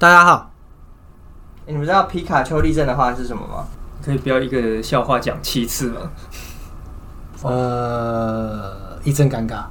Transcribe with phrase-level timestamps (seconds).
[0.00, 0.52] 大家好，
[1.66, 3.66] 欸你们知道皮卡丘立正的话是什么吗？
[4.00, 6.12] 可以不要一个笑话讲七次吗？
[7.42, 9.64] 呃，一阵尴尬。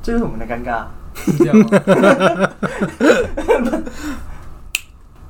[0.00, 0.86] 这就是我们的尴尬。
[1.16, 1.66] 是这样吗？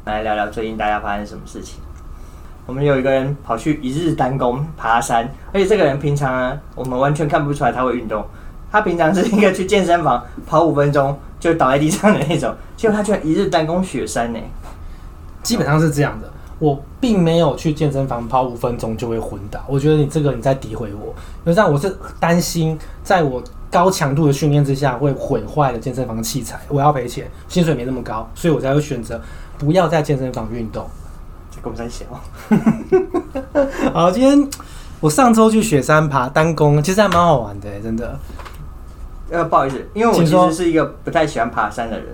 [0.04, 1.80] 来聊聊最近大家发生什么事情。
[2.66, 8.24] 我们有一个人跑去一日单攻爬山，而且这个人平常呢，我们完全看不出来他会运动。
[8.72, 14.38] 他平常是一个去健身房跑五分钟就倒在地上的那种，结果他居然一日单攻雪山呢。
[15.44, 19.60] 基本上是这样的，我并没有去健身房跑五分钟就会昏倒。
[19.68, 21.14] 我觉得你这个你在诋毁我，
[21.44, 29.20] 因为这样我是担心在我高强度的训练之下会毁坏了健身房器材，我要赔钱，薪水没那么高，所以我才会选择
[29.56, 30.84] 不要在健身房运动。
[31.66, 32.06] 这公山小，
[33.92, 34.48] 好，今天
[35.00, 38.18] 我上周去雪山爬单攻，其实还蛮好玩的，真的。
[39.30, 42.06] 呃，不好意思，因为我其实是一个不太喜欢爬山的人，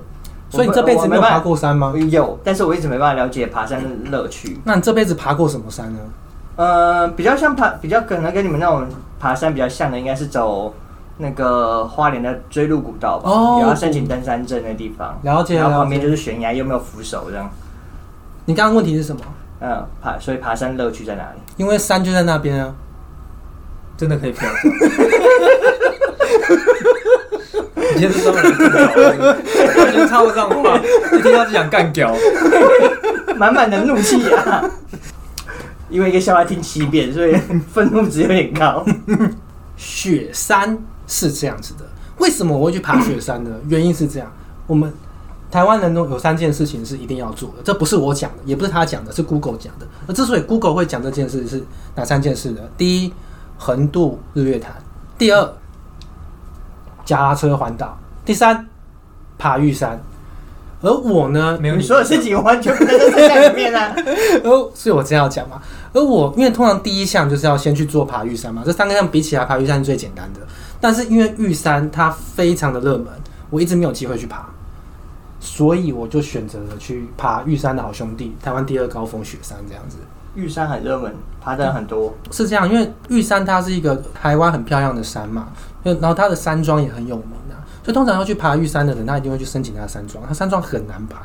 [0.48, 1.92] 所以你这辈子没有爬过山吗？
[2.10, 4.58] 有，但是我一直没办法了解爬山的乐趣。
[4.64, 6.00] 那你这辈子爬过什么山呢？
[6.56, 8.86] 呃，比较像爬，比较可能跟你们那种
[9.20, 10.72] 爬山比较像的，应该是走
[11.18, 15.18] 那个花莲的追鹿古道吧，哦也要申请登山证的地方。
[15.22, 17.50] 了解然后旁边就是悬崖，又没有扶手这样。
[18.46, 19.22] 你刚刚问题是什么？
[19.62, 21.38] 嗯，爬，所以爬山乐趣在哪里？
[21.56, 22.74] 因为山就在那边啊。
[23.96, 24.78] 真的可以不要这样。
[27.94, 29.36] 你今天是专门来干屌的，
[29.84, 30.76] 完全插不上话，
[31.12, 32.12] 一听到就想干屌。
[33.36, 34.64] 满满的怒气啊！
[35.88, 37.36] 因为一个笑话听七遍，所以
[37.72, 38.84] 愤怒值有点高。
[39.76, 41.84] 雪山是这样子的，
[42.18, 43.50] 为什么我会去爬雪山呢？
[43.68, 44.32] 原因是这样，
[44.66, 44.92] 我们
[45.52, 49.86] 台湾人都有三件事情是一定要做的，这不是我讲的，也不是他讲的，是 Google 讲的。
[50.06, 51.62] 而之所以 Google 会讲这件事是
[51.94, 52.62] 哪三件事呢？
[52.78, 53.12] 第一，
[53.58, 54.72] 横渡日月潭；
[55.18, 55.52] 第二，
[57.04, 58.66] 脚踏车环岛；第三，
[59.36, 60.02] 爬玉山。
[60.80, 63.94] 而我呢，没有你你说的事情完全不在这里面啊！
[64.42, 65.60] 而所以我这样要讲嘛。
[65.92, 70.40] 而我因为通常第一项就是要先去做爬玉山嘛，这三个项比起来，爬玉山是最简单的。
[70.80, 73.06] 但是因为玉山它非常的热门，
[73.50, 74.48] 我一直没有机会去爬，
[75.44, 79.98] 所以我就选择了去爬玉山的好兄弟，台湾第二高峰雪山这样子。
[80.36, 82.14] 玉山很热门，爬的人很多。
[82.30, 85.48] 是这样，因为玉山它是一个台湾很漂亮的山嘛，
[85.84, 91.18] 就然后它的山庄也很有名啊，所以通常要去爬玉山的人，他一定会去申请他的山庄，他山庄很难排，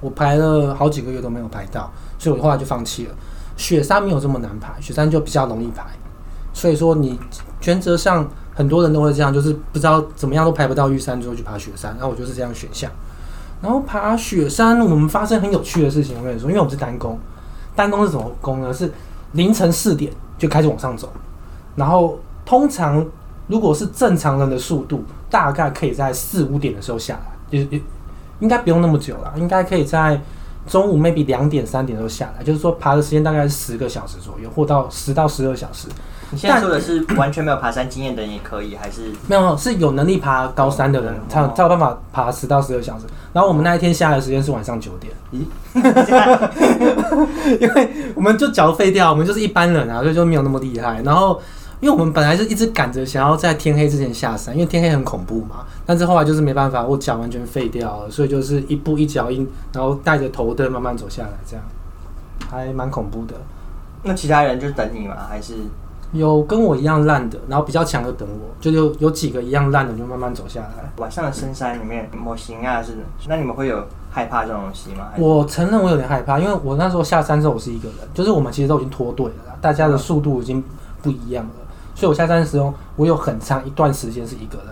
[0.00, 3.14] 我排了好几个月都没有排到，所以我后来就放弃了。
[3.56, 5.86] 雪山没有这么难排，雪山就比较容易排，
[6.52, 7.18] 所以说你
[7.64, 12.88] 原则上很多人都会这样，就是不知道怎么样都排不到玉山，就会去爬雪山，然后我就是这样选项。
[13.62, 17.16] 然后爬雪山，我们发生很有趣的事情，我跟你说，因为我们是单攻，
[17.76, 18.74] 单攻是什么攻呢？
[18.74, 18.92] 是
[19.32, 21.08] 凌晨四点就开始往上走，
[21.76, 23.06] 然后通常
[23.46, 27.80] 如果是正常人的速度，大概可以在四五点的时候下来，也也
[28.40, 30.20] 应该不用那么久了，应该可以在
[30.66, 35.86] 中午 maybe 两点三点的时候下来，就是说爬的时间大概是十个小时左右，或到十到十二小时。
[36.32, 43.04] 你现在说的是完全没有爬山经验的人也可以，还是没有，是有能力爬高山的人才有才有办法爬十到十二小时。
[43.34, 45.12] 然后我们那一天下来的时间是晚上九点。
[45.32, 45.44] 咦？
[47.60, 51.02] 因为我们就脚废掉，我们就是一般人啊，所以就没有那么厉害。
[51.02, 51.40] 然后，
[51.80, 55.66] 因为我们本来是一直赶着想要在天黑之前下山，因为天黑很恐怖嘛。
[55.84, 61.64] 但是后来就是没办法，我脚完全废掉了，所以就是一步一脚印，然后带着头灯慢慢走下来，这样
[62.50, 63.34] 还蛮恐怖的。
[64.04, 65.14] 那其他人就等你吗？
[65.28, 65.54] 还是
[66.12, 70.92] 有跟我一样烂的，然后比较强的等我，就有有几个一样烂的就慢慢走下来。
[70.98, 72.82] 晚上的深山里面模型啊？
[72.82, 72.92] 是
[73.26, 75.08] 那你们会有害怕这种东西吗？
[75.16, 80.62] 我承认我有点害怕，因为我那时候下山之后我是一个人，就是我们其实都已经脱队了啦，大家的速度已经
[81.00, 81.50] 不一样了，
[81.94, 84.66] 所以我下山的时候我有很长一段时间是一个人，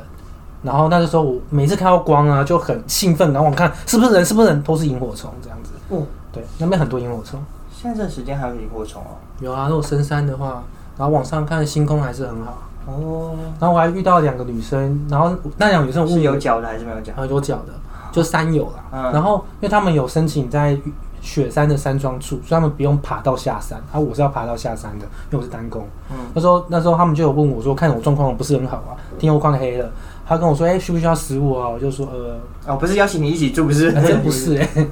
[0.62, 9.16] 然后那个时候我每次看到光啊就很兴奋，然后我看是不是人是不是人都是萤火虫这样子，哦，对，那边很多萤火虫，现在这个时间还有萤火虫哦。
[9.40, 10.62] 有啊，如果深山的话，
[11.00, 17.14] 然后往上看星空还是很好，哦，然后我还遇到两个女生，然后那两个女生是有脚的还是没有脚？
[17.24, 17.72] 有脚的，
[18.12, 18.84] 就山友啦。
[18.92, 20.76] 嗯然后因为他们有申请在
[21.22, 23.78] 雪山的山庄住，所以他们不用爬到下山。
[23.90, 25.88] 啊，我是要爬到下山的，因为我是单工。
[26.10, 29.90] 嗯，那时候那时候他们就有问我说，看我状况不是很好啊，天又快黑了。
[30.26, 31.66] 他跟我说，哎、需不需要食物啊？
[31.66, 32.36] 我就说，呃，
[32.66, 33.90] 哦，不是邀请你一起住，不是？
[33.98, 34.86] 还真不是哎、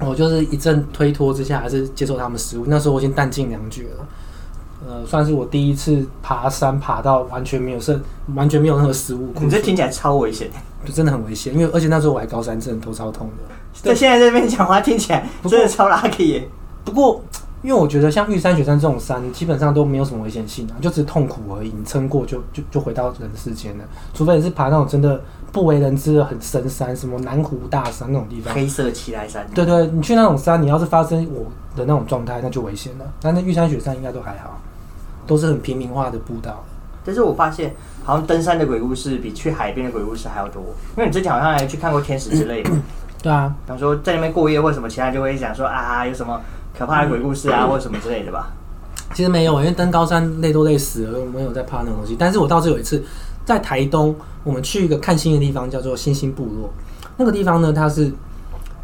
[0.06, 2.64] 我就是一阵推脱之下，还是接受他们食物。
[2.66, 4.06] 那时候我已经弹尽粮绝了，
[4.86, 8.00] 呃，算是我第一次爬山爬到完全没有剩，
[8.34, 9.32] 完全没有任何食物。
[9.40, 10.50] 你这听起来超危险。
[10.84, 13.54] 就真的很危险，因为而且那时候我还高山症，头超痛的。
[13.72, 16.48] 在现在这边讲话听起来真的超 lucky 耶。
[16.84, 17.22] 不过
[17.62, 21.68] 因为我觉得像玉山、雪山这种山，基本上都没有什么危险性啊，就只是痛苦而已。
[21.74, 25.18] 你撑过就就就回到人世间了，除非你是爬那种真的
[25.50, 28.54] 不为人知的很深山，什么南湖大山那种地方。
[28.54, 33.06] 黑色奇来山，对对，你去那种山，你要是发生我的那种状态，那就危险了。
[33.22, 34.60] 但那玉山、雪山应该都还好，
[35.26, 36.64] 都是很平民化的步道。
[37.04, 40.62] 但是我发现好像登山的鬼故事比去海边的鬼故事还要多，
[40.96, 42.70] 因为你之前好像还去看过天使之类的，
[43.22, 46.40] 对啊，比方说在那边过夜或什么，其他人就会讲说啊有什么
[46.78, 48.50] 可怕的鬼故事啊，或者什么之类的吧。
[49.12, 52.16] 其实没有，因为登高山累都累死了，我没有在怕那种东西。
[52.18, 53.04] 但是我倒是有一次
[53.44, 56.72] 在台东，我们去一个看星的地方，叫做星星部落。
[57.16, 58.10] 那个地方呢，它是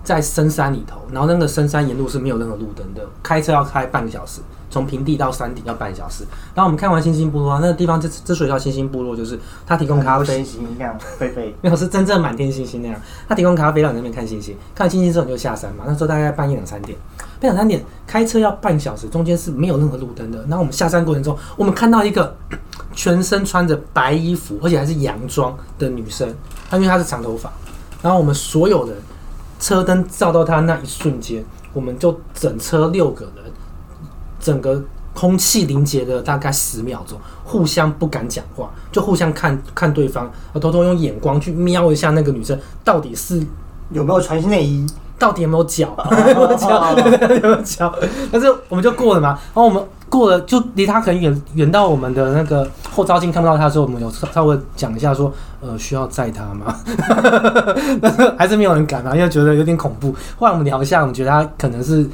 [0.04, 4.40] 在深山里头，然后那个深山沿路是没有任何路灯的，开车要开半个小时，
[4.70, 6.24] 从平地到山顶要半小时。
[6.54, 12.98] 然后我们看完星星部落，那个地方之之所以叫星星部落，就是它提供咖啡星，星那样飞飞， 没有是真正满天星星那样。
[13.28, 15.84] 它提供咖啡让你那边看星星，看完星星之后你就下山嘛。
[15.86, 16.96] 那时候大概半夜两三点，
[17.40, 20.38] 半夜两三点开车要半小时，中间是没有任何路灯的。
[20.42, 22.36] 然后我们下山过程中，我们看到一个
[22.94, 26.32] 全身穿着白衣服，而且还是洋装的女生，
[26.68, 27.52] 她因为她是长头发，
[28.02, 28.96] 然后我们所有人
[29.58, 33.39] 车灯照到她那一瞬间，我们就整车六个人，
[34.40, 34.82] 整个
[35.14, 43.40] 空气凝结了大概十秒钟，互相不敢讲话，就互相看看对方，偷偷用眼光去瞄一下那个女生到底是
[43.90, 44.86] 有没有穿内衣？
[45.18, 47.94] 到底有没有脚， 有没有脚，有没有脚？
[48.32, 56.74] 但是我们就过了嘛，然后我们过了，就离他很远，远到我们的那个后照镜看不到他的时候，我们有稍微讲一下说，呃，需要载他吗？
[58.00, 60.10] 但是还是没有人敢啊，因为觉得有点恐怖。
[60.38, 62.08] 后来我们聊一下，我们觉得他可能是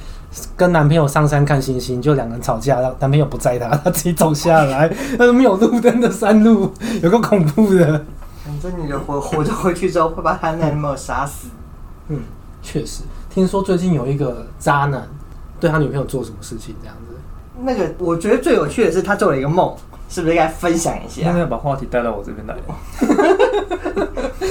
[0.57, 6.73] 跟男朋友上山看星星，就两个人吵架，然后男朋友不载她，她自己走下来， 那没有路灯的山路，
[7.03, 8.05] 有个恐怖的。
[8.45, 11.49] 反正你的活活着回去之后，会把他男朋友杀死。
[12.09, 12.21] 嗯，
[12.63, 15.09] 确实，听说最近有一个渣男
[15.59, 17.17] 对他女朋友做什么事情这样子。
[17.63, 19.75] 那个我觉得最有趣的是，他做了一个梦，
[20.09, 21.39] 是不是应该分享一那下？
[21.39, 22.55] 要把话题带到我这边来。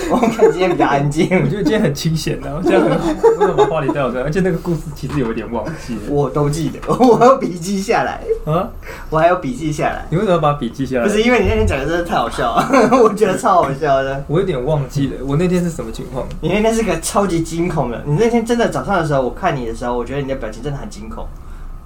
[0.08, 3.08] 我看今天比较安静，我觉得今天很清闲的，这样很好。
[3.40, 4.22] 为什么把话题带到这？
[4.22, 8.70] 而且那个故事其实有一点忘记了我都记得， 我还有笔记下来，啊。
[9.10, 10.06] 我还有笔记下来。
[10.10, 11.04] 你为什么要把笔记下来？
[11.04, 12.70] 不是因为你那天讲的真的太好笑了，
[13.02, 14.24] 我觉得超好笑的。
[14.28, 16.28] 我有点忘记了，我那天是什么情况？
[16.42, 21.26] 你那天是个超级惊恐的，你那天真的早上的时候，我看你的时候，我觉得你的表情真的很惊恐，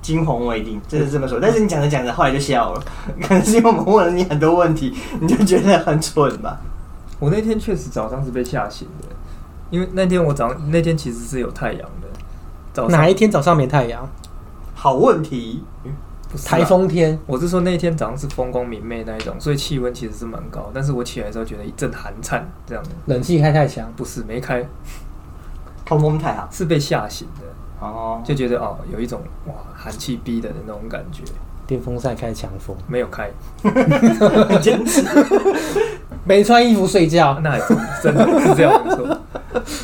[0.10, 1.40] 惊鸿未定，真是这么说。
[1.40, 2.84] 但是你讲着讲着，后来就笑了，
[3.22, 4.92] 可能是因为我们问了你很多问题，
[5.22, 6.60] 你就觉得很蠢吧？
[7.20, 9.08] 我那天确实早上是被吓醒的，
[9.70, 12.08] 因为那天我早上那天其实是有太阳的。
[12.74, 14.10] 早上哪一天早上没太阳？
[14.74, 15.64] 好问题，
[16.32, 20.72] 不是啊台风天，我是说那天早上是风光明媚那一种，所以气温其实是蛮高。
[20.74, 24.68] 但是我起来的时候觉得一阵寒颤，这样的冷气开太强，不是没开，
[25.86, 27.46] 通风太好是被吓醒的，
[27.80, 28.22] 哦。
[28.24, 31.24] 就觉得哦有一种哇寒气逼的的那种感觉，
[31.66, 33.30] 电风扇开强风，没有开，
[34.62, 35.04] 坚持，
[36.24, 37.40] 没穿衣服睡觉。
[37.42, 39.18] 那还真真的是这样没错，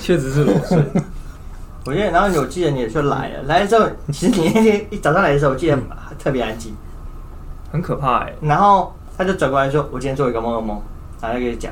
[0.02, 0.84] 确实是裸睡。
[1.86, 5.78] 我记得，然后我记得你也就来了，来了之后，其实你那天一早上来的时候，我记得
[6.18, 6.74] 特别安静，
[7.72, 10.82] 很可怕哎、然后他就转过来说：“我今天做一个梦，梦，
[11.22, 11.72] 然后就跟你讲，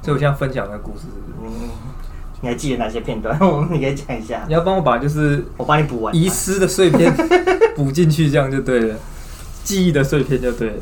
[0.00, 1.68] 所以我现在分享的故事是不是，嗯，
[2.40, 3.38] 你还记得哪些片段？
[3.40, 6.14] 我你可以讲一下你，要帮我把就是我帮你补完。
[6.14, 7.12] 遗失的碎片
[7.74, 8.96] 补进去，这样就对了，
[9.64, 10.76] 记忆的碎片就对了。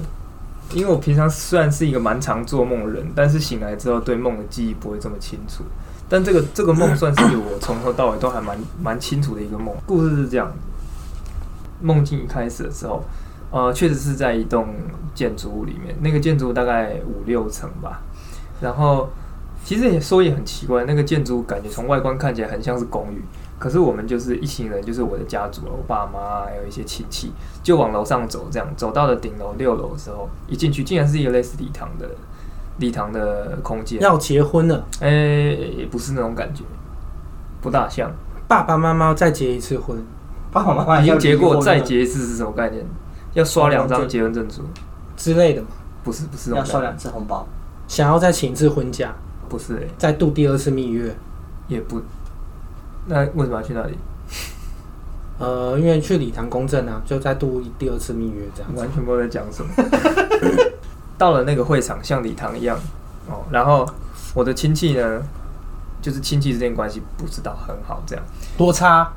[0.75, 5.63] 因为我平常虽然是一个蛮常做梦的人，但是醒来之后对梦的记忆不会这么清楚。
[6.09, 9.75] 但这个这个梦算是我从头到尾都还蛮蛮清楚的一个梦。
[9.87, 10.53] 故事是这样，
[11.81, 13.05] 梦境一开始的时候，
[13.51, 14.69] 呃，确实是在一栋
[15.15, 18.03] 建筑物里面，那个建筑物大概五六层吧。
[18.61, 19.09] 然后
[19.67, 23.21] 其实也说也很奇怪，那个建筑感觉从外观看起来很像是公寓，
[23.59, 27.33] 可是我们就是一行人，就是我的家族，我爸妈还有一些亲戚，
[27.65, 32.09] 就往楼上走，这样走到了顶楼六楼的时候，一进去竟然是一个类似礼堂的
[32.79, 36.63] 礼堂的空间，要结婚了，诶、也不是那种感觉，
[37.61, 38.09] 不大像。
[38.47, 39.99] 爸爸妈妈再结一次婚，
[40.53, 42.87] 爸爸妈妈已经结过再结一次是什么概念？
[43.35, 44.63] 要刷两张结婚证书？
[45.17, 45.69] 之类的吗，
[46.05, 47.45] 不是不是那要收种概念，两次红包。
[47.89, 49.13] 想要再请一次婚假，
[49.49, 51.15] 不是诶、再度第二次蜜月。
[51.69, 52.01] 也不。
[53.07, 53.99] 那为什么要去那里？
[55.41, 58.79] 呃，因为去礼堂公证啊，就再度第二次蜜月这样子。
[58.81, 59.71] 完全不知道在讲什么。
[61.19, 62.79] 到了那个会场，像礼堂一样
[63.29, 63.85] 哦，然后
[64.33, 65.21] 我的亲戚呢，
[66.01, 68.25] 就是亲戚之间关系不知道很好，这样
[68.57, 69.13] 多差，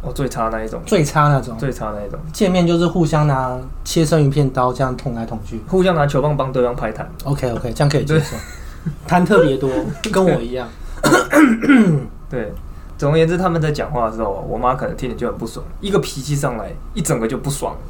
[0.00, 1.58] 哦，最差那一种，最差那种。
[1.58, 5.60] 最差那一种，见面就是互相拿切生鱼片刀这样捅来捅去。
[5.66, 7.10] 互相拿球棒帮对方拍弹。
[7.24, 8.36] OK OK，这样可以接受。
[9.08, 9.70] 痰特别多，
[10.12, 10.68] 跟我一样。
[12.28, 12.52] 对，
[12.96, 17.80] 总而言之，他们在讲话的时候，我妈可能听着就很不爽，一个脾气上来，一整个就不爽了，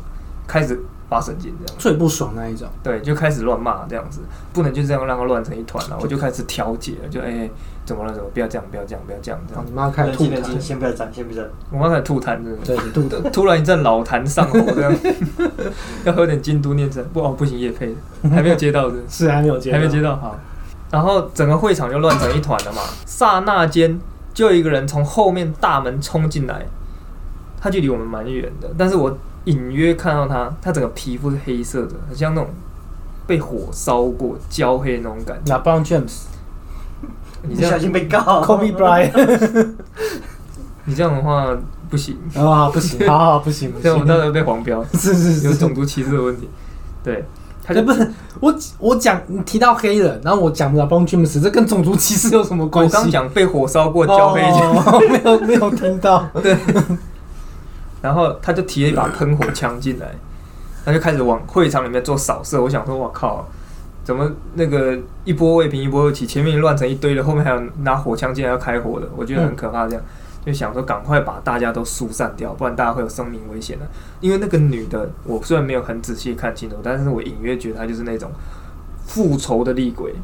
[0.47, 1.75] 开始发神经这样。
[1.79, 2.69] 最不爽那一种。
[2.83, 4.21] 对，就开始乱骂这样子，
[4.53, 5.99] 不能就这样让他乱成一团了。
[6.01, 7.51] 我就开始调解了，就哎、
[7.85, 8.15] 怎么了？
[8.15, 8.65] 怎么不要这样？
[8.71, 9.03] 不要这样？
[9.05, 9.41] 不要这样？
[9.49, 11.53] 这样你妈开始吐痰先不要讲，先不要讲。
[11.73, 12.57] 我妈开始吐痰，真的。
[12.65, 13.31] 对，吐的。
[13.31, 14.97] 突然一阵老痰上喉，这样
[16.05, 17.95] 要喝点京都念成不哦不行，叶配
[18.31, 20.01] 还没有接到的，是还没有接，还没接。
[20.01, 20.39] 到好。
[20.91, 23.99] 然后整个会场就乱成一团了嘛，刹那间
[24.35, 26.67] 就有一个人从后面大门冲进来，
[27.61, 32.51] 他距离我们蛮远的，但是我隐约看到他，他整个皮肤是黑色的，很像那种
[33.27, 35.57] 被火烧过焦黑的那种感觉。
[35.85, 36.23] James、
[37.43, 38.19] 你这样你小心被告。
[38.43, 39.75] Kobe Bryant，
[40.85, 41.57] 你这样的话
[41.89, 46.49] 不行， 啊，不行，好好不行，不行， 这样我们到时候被黄标， 是是是，有种族歧视的问题。
[47.03, 47.25] 对，
[47.71, 48.11] 他就哎，不是
[48.41, 52.97] 我我讲你提到黑人，然后我讲不了 b r o n James，这跟种族歧视有什么关系？
[52.97, 56.57] 我刚讲被火烧过焦黑，哦，没有没有听到， 对
[58.03, 60.07] 然后他就提了一把喷火枪进来，
[60.85, 62.61] 他就开始往会场里面做扫射。
[62.61, 63.47] 我想说，我靠，
[64.03, 69.87] 怎么那个一波未平一波又起，前面乱成一堆了，后面还有拿火枪进来要开火的，我觉得很可怕。
[69.87, 70.03] 这样、
[70.45, 73.87] 就想说，赶快把大家都疏散掉，不然大家会有生命危险的。
[74.21, 78.31] 因为那个女的，我虽然没有很仔细看清楚，但是我隐约觉得她就是那种
[79.07, 80.15] 复仇的厉鬼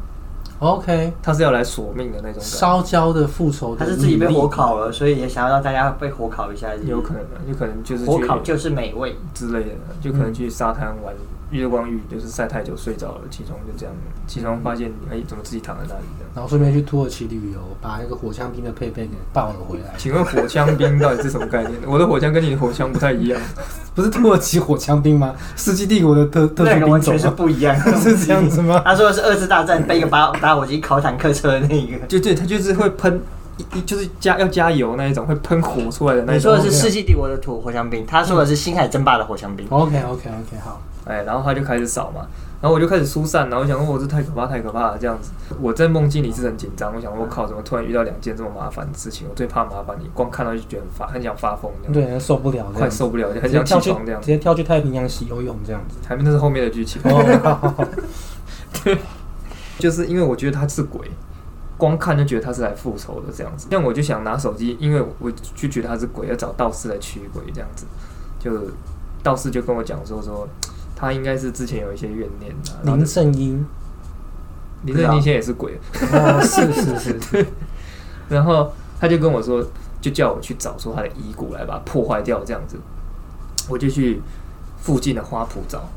[0.59, 2.41] ，OK，她是要来索命的那种。
[2.41, 6.73] 烧焦的复仇的他是自己被火烤了，所以也想要让大家被火烤一下。
[6.83, 9.15] 有可能的，有可能就是去火烤就是美味。
[9.35, 11.13] 之类的，就可能去沙滩玩
[11.51, 13.95] 月光浴，就是晒太久睡着了，起床就这样，
[14.27, 16.31] 起床发现哎怎么自己躺在那里这样。
[16.35, 19.93] 然后顺便去土耳其旅游，把那个火枪兵的配备给抱了回来。
[19.97, 21.73] 请问火枪兵到底是什么概念？
[21.85, 23.39] 我的火枪跟你的火枪不太一样。
[23.95, 25.33] 不是土耳其火枪兵吗？
[25.55, 27.35] 世纪帝国的特特那殊个完全是兵种吗？
[27.37, 28.81] 不一样的是这样子吗？
[28.85, 31.97] 他说的是二次大战背个打打火机烤坦克车的那一个。
[32.07, 33.19] 就对，他就是会喷，
[33.57, 36.51] 一一就是加要加油那一种，会喷火出来的那你一种。
[36.51, 39.65] 你说的是世纪帝国的土火枪兵，他说的是星海争霸的火枪兵。
[39.69, 42.27] OK OK OK，好，哎，然后他就开始扫嘛，
[42.61, 45.31] 然后我就开始疏散，然后我想说，我这太可怕，太可怕了，这样子。
[45.61, 49.27] 我在梦境里是很紧张，我想说，我靠，怎么突然遇到两件这么麻烦的事情？
[49.29, 54.27] 我最怕麻烦，你光看到就觉得很发，很想发疯这样，对，受不了快受不了，就很想起床这样直。
[54.27, 55.97] 接跳去太平洋洗游泳这样子。
[56.07, 57.87] 还没那是后面的剧情，哦，
[59.79, 61.09] 就是因为我觉得他是鬼，
[61.77, 63.67] 光看就觉得他是来复仇的这样子。
[63.69, 67.85] 像我就想拿手机，因为我就觉得他是鬼，要找道士来驱鬼这样子。
[68.39, 68.51] 就
[69.23, 70.47] 道士就跟我讲说说，
[70.99, 73.63] 他应该是之前有一些怨念的、林正英，
[74.83, 75.79] 林正英现在也是鬼，
[76.11, 77.21] 哦，是是是。
[77.21, 77.45] 是，
[78.27, 79.63] 然后他就跟我说，
[80.01, 82.77] 就叫我去找出他的遗骨来把它破坏掉这样子。
[83.69, 84.19] 我就去
[84.77, 85.87] 附近的花圃找，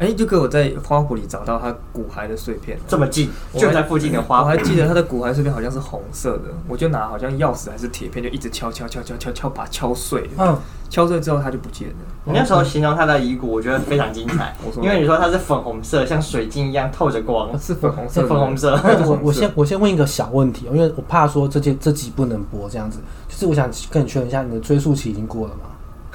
[0.00, 2.78] 哎、就给我在花圃里找到他骨骸的碎片。
[2.86, 4.42] 这么近，我就在附近的花圃。
[4.42, 10.28] 我还记得它的骨骸碎片好像是红色的，我就拿好像钥匙还是铁片，就一直敲敲敲敲敲敲，把它敲碎了。
[10.38, 11.94] 嗯，敲碎之后它就不见了。
[12.24, 18.80] 你那时候形容他的遗骨，我觉得非常精彩我，说因为你说它是粉红色，像水晶一样透着光，是粉红色，是粉红色。
[19.06, 25.70] 我 我先我先问一个小问题哦，因为我怕说这件这集不能播这样子，就是我想跟你确认一下，你的追溯期已经过了吗？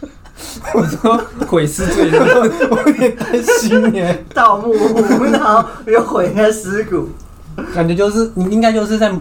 [0.74, 7.10] 我说毁尸罪我有点担心耶，盗墓户，然后又毁那尸骨。
[7.74, 9.12] 感觉就是你应该就是在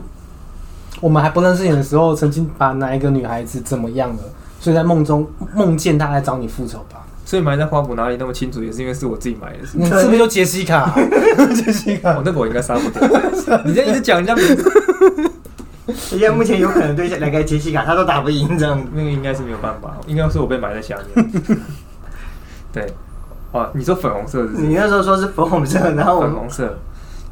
[1.00, 4.23] 我们还不认识你的时候，曾经把哪一个女孩子怎么样了，
[4.59, 7.00] 所以在梦中梦见她来找你复仇吧？
[7.25, 9.64] 所以埋在花圃哪里那么清楚，也是因为是我自己埋的。
[9.66, 10.92] 是不你是是不是就杰西卡？
[11.54, 13.09] 杰西卡哦，，那个我应该杀不掉。
[13.64, 15.33] 你这样一直讲人家名字，
[16.12, 18.88] 人家目前有可能对两个杰西卡他都打不赢这样子。
[18.94, 21.26] 那个应该是没有办法，应该是我被埋在下面。
[22.72, 22.86] 对，
[23.52, 26.78] 哦，你说粉红色是不是你那时候说是粉红色，然后粉红色，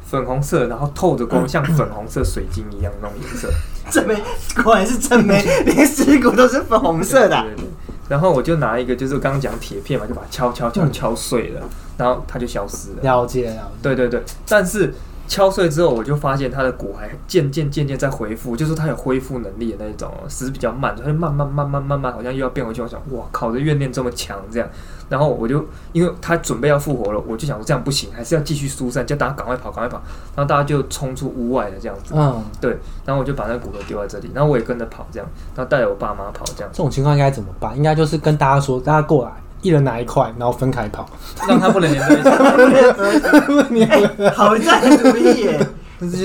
[0.05, 3.49] 粉红色，然后透着光，像粉红色水晶一样那种颜色。
[3.89, 4.15] 正妹
[4.63, 7.43] 果然是正妹，连尸骨都是粉红色的啊。
[7.43, 7.69] 对对对
[8.09, 11.61] 然后我就拿一个，就是刚刚讲铁片嘛，就把它敲敲敲敲碎了，
[11.97, 13.01] 然后它就消失了。
[13.01, 13.61] 了解了解。
[13.81, 14.93] 对对对，但是
[15.27, 22.81] 敲碎之后，我就发现它的骨还渐渐渐渐在恢复，就是它有恢复能力的那一种哦，只是比较慢，它就慢慢慢慢慢慢，好像又要变回去。
[22.81, 24.69] 我想，哇靠，这怨念这么强，这样。
[25.09, 30.01] 然后我就因为它准备要复活了，我就想说这样不行，还是要继续疏散，叫大家赶快跑，赶快跑。
[30.35, 32.13] 然后大家就冲出屋外了，这样子。
[32.15, 37.75] 嗯，对，然后我就把那个骨头丢在这里，然后我也跟着跑，这样，然后带着我爸妈跑，这样这种情况应该怎么办？
[37.77, 39.31] 应该就是跟大家说，大家过来，
[39.63, 41.09] 一人拿一块，然后分开跑。
[41.47, 43.83] 让他不能连在一起。
[43.85, 45.67] 哎， 好赞主意耶！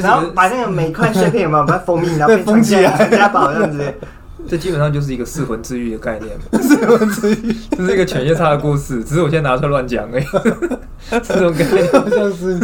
[0.03, 3.95] 然后把那个每块碎片有没有把它封印， 然后变封起来传家宝这样子。
[4.49, 6.37] 这基本上就是一个噬魂治愈的概念。
[6.63, 10.25] 噬魂治愈，这是一个犬夜叉的故事，只是我现在拿出来乱讲而已。
[11.23, 11.93] 这种概念。
[11.93, 12.59] 好像是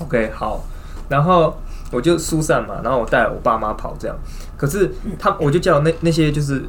[0.00, 0.64] OK，好，
[1.08, 1.56] 然后
[1.90, 4.16] 我就疏散嘛，然后我带我爸妈跑这样。
[4.56, 6.62] 可是他，我就叫那那些就是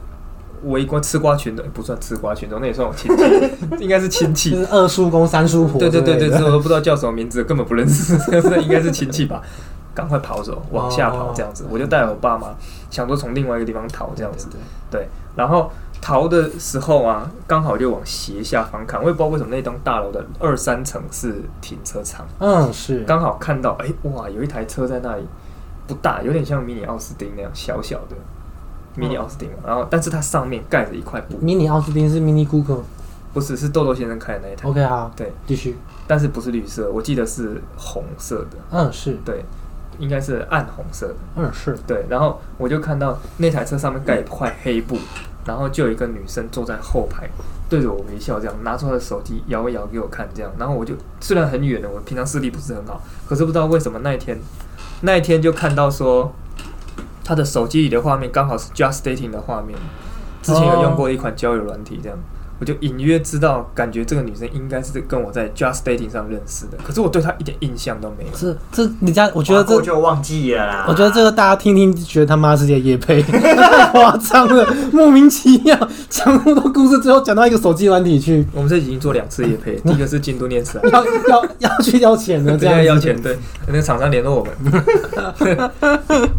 [0.64, 3.24] 围观吃瓜群众，不算吃瓜群众，那也算我亲戚，
[3.84, 4.56] 应该是亲就戚。
[4.56, 9.42] 是二叔公、三叔婆对对对对，这我都不知道叫什么名字，根本不认识，这 应该是亲戚吧？
[9.96, 11.66] 赶快跑走，往下跑这样子。
[11.70, 12.48] 我就带我爸妈，
[12.90, 14.48] 想说从另外一个地方逃这样子。
[14.50, 25.24] 对对，然后逃的时候啊，刚好就往斜下方看，我也不知道为什么那栋大楼的二三层是停车场，嗯，是，刚好看到，哎、哇，有一台车在那里，
[25.86, 28.16] 不大，有点像迷你奥斯汀那样小小的
[28.96, 32.80] 迷你奥斯汀嘛，然后但是它上面盖着一块布，迷你奥斯汀是 Mini Cooper。
[33.34, 35.76] 不是是豆豆先生开的那一台，OK，好，对，继续。
[36.06, 39.44] 但是不是绿色，我记得是红色的，嗯，是，对，
[39.98, 41.16] 应该是暗红色的。
[41.38, 45.00] 嗯，是，对，然后我就看到那台车上面盖一块黑布，
[45.48, 47.28] 然后就有一个女生坐在后排，
[47.68, 54.38] 对着我微笑，这样拿出她的手机摇一摇给我看，这样，然后我就虽然很远的，我平常视力不是很好，可是不知道为什么那一天，
[55.02, 56.32] 那一天就看到说，
[57.24, 59.78] 他的手机里的画面刚好是 Just Dating 的画面，
[60.42, 62.18] 之前有用过一款交友软体，这样。
[62.60, 68.38] 我就隐约知道，感觉这个女生应该是跟我在 Just Dating 上认识的，可是我对她一点印象都没有。
[68.38, 70.86] 是这你家，我觉得这划过就忘记了啦。
[70.88, 75.78] 我觉得这个大家听听，觉得他妈是些夜配，太 夸张了，莫名其妙
[76.10, 85.72] 讲那么多故事，最后讲到一个手机软体去，我们这已经做两次夜配， 第一个是京都念慈啊，要要要去要钱的， 这对，样要钱，对，那个厂商联络我们，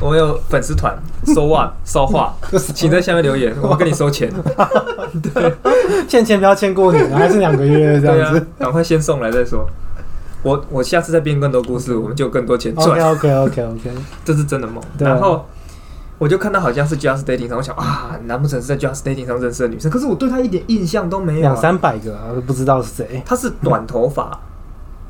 [0.01, 0.97] 我们有粉丝团，
[1.35, 2.35] 收袜收话，
[2.75, 4.33] 请在下面留言，我们跟你收钱，
[6.09, 9.67] 欠钱不要欠过年，还是两个月这样子。，赶快先送来再说。
[10.43, 13.91] 我我下次再编更多故事，我们就有更多钱 OK 赚，OK OK OK，
[14.25, 14.83] 这是真的梦。
[14.99, 15.47] 然后
[16.19, 19.91] 我就看到好像是 Just Dating 上，我想啊，难不成是在 Just Dating 上认识的女生？
[19.91, 21.61] 可是我对她一点印象都没有、两啊。
[21.61, 23.23] 三百个不知道是谁。
[23.25, 24.39] 她是短头发，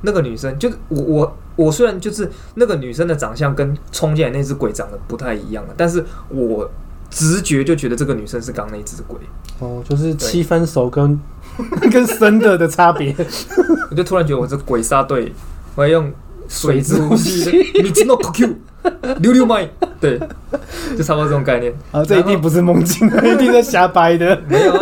[0.03, 6.71] 那个女生就是我我我虽然就是那个女生的长相跟冲进来那只鬼长得不太一样了，但是我
[7.15, 9.17] 直觉就觉得这个女生是刚那只鬼，
[9.61, 11.19] 哦，就是七分熟跟
[11.93, 13.15] 跟生的的差别。
[13.89, 15.33] 我就突然觉得我这鬼杀队，
[15.77, 16.13] 我要用
[16.49, 17.49] 水之呼吸
[17.81, 18.57] 你知道 Q
[19.21, 20.19] 溜溜麦，对，
[20.99, 21.73] 就差不多这种概念。
[21.93, 24.39] 啊，这一定不是梦境，一定在瞎掰的。
[24.49, 24.81] 没有啊，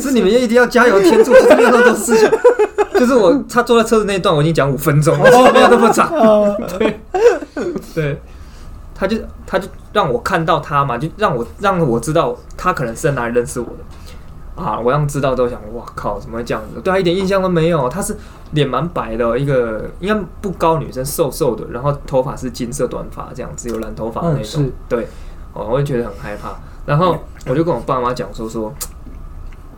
[0.00, 2.30] 是你们一定要加油添醋，就是那么多事情。
[2.98, 6.10] 就是我他坐在车子那一段，我已经讲五分钟了，没有那么长。
[6.78, 6.98] 对
[7.94, 8.20] 对，
[8.94, 14.78] 他就他就让我看到他嘛，就让我让我知道他可能是在哪里认识我的啊。
[14.78, 16.80] 我让知道都想，哇靠，怎么会这样子？
[16.80, 17.88] 对他一点印象都没有。
[17.88, 18.16] 他是
[18.52, 24.70] 脸蛮白的，一个应该不高女生，瘦瘦的，然后头发是金色短发这样子，有染头发那种。
[24.88, 25.08] 对，
[25.52, 26.56] 哦，我就觉得很害怕。
[26.86, 28.72] 然后我就跟我爸妈讲说说。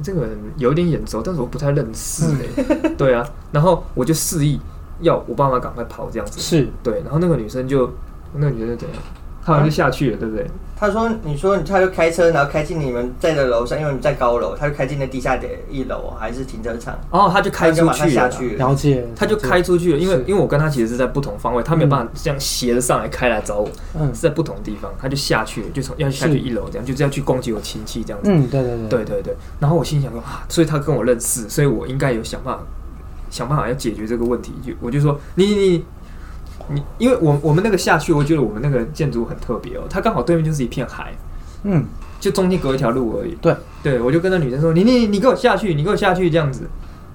[0.03, 4.61] 这个人有点眼熟，但是我不太认识哎、 对啊，然后我就示意
[5.01, 6.39] 要我爸妈赶快跑这样子。
[6.39, 7.91] 是对，然后那个女生就，
[8.39, 8.99] 那你觉得怎样？
[9.45, 10.45] 他好像就下去了，对不对？
[10.79, 18.69] 他说：“你说他就开车，然后开进你们在的楼上，因为你们在高楼，他就开进了地下的一楼还是停车场，哦，他就开出去了，下去了。
[18.69, 28.29] 了解，他就开出去了，因为因为我跟他其实是在不同方位，他没有办法这样斜着上来开来找我，嗯是在不同地方，他就下去了，就从要下去一楼这样，就是要去攻击我亲戚这样子。
[28.31, 32.63] 嗯，对对对对对对，然后我心想说啊，所以他跟我认识，所以我应该有想办法
[33.31, 34.53] 想办法要解决这个问题。
[34.67, 35.85] 就我就说你你
[36.69, 41.13] 你你，因为我我们那个下去，我觉得我们那个建筑很特别哦，它刚好对面就是一片海，
[41.65, 41.85] 嗯，
[42.19, 43.37] 就中间隔一条路而已。
[43.41, 46.69] 对对，我就跟那女生说，你你你给我下去，你给我下去这样子。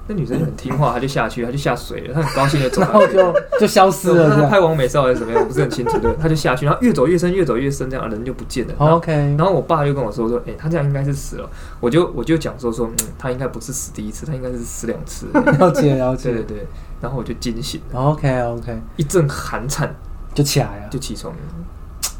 [0.07, 2.91] 那女生就很听话，她就下去，她就下水了，她很高兴的走 然。
[2.91, 5.97] 后就就消失了，她拍完美照还是怎么样，我不是很清楚。
[5.99, 8.73] 对，她就下去，然后越走越深，越走越深，这样人就不见了。
[8.79, 11.49] 然后 OK，然后我爸就跟我说说，哎、他这样应该是死了。
[11.79, 15.27] 我就我就讲说说，嗯，他应该不是死第一次，他应该是死两次。
[15.33, 16.31] 了解了解。
[16.31, 16.67] 对对对，
[16.99, 19.95] 然后我就惊醒了，OK OK，一阵寒颤
[20.33, 20.89] 就起来了。
[20.89, 21.39] 就起床了。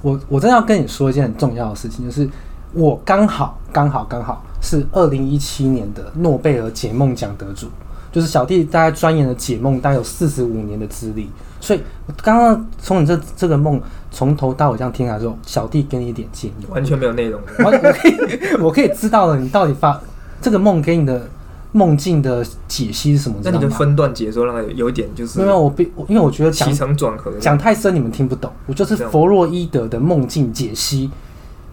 [0.02, 2.28] 我我真的要跟你说一件很重要的事情，就是
[2.74, 7.68] 我刚好刚好刚好是二零一七年的诺贝尔解梦奖得主，
[8.12, 11.28] 就是小弟大概钻研的解梦，大概有四十五年的资历，
[11.60, 11.82] 所以
[12.22, 17.52] 刚刚从你这这个梦从头到尾这样听下来之后，小弟给你一点建议，完全没有内容的。
[17.60, 20.00] 我我可以我可以知道了你到底发
[20.42, 21.28] 这个梦给你的
[21.72, 23.70] 梦境的解析是什么，那你的？
[23.70, 27.32] 分段解说让他有有一点就是没有，我必我因为我觉得讲起承转合。
[27.40, 31.10] 讲太深你们听不懂，我就是弗洛伊德的梦境解析，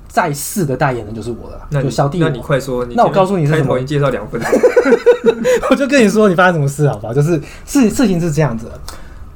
[0.09, 2.19] 在世的代言人就是我了，就小弟。
[2.19, 4.51] 那你快说，你那我告诉你是什么开头已经介绍两分钟，
[5.71, 7.15] 我就跟你说你发生什么事好不好？
[7.15, 8.73] 就是事事情是这样子的，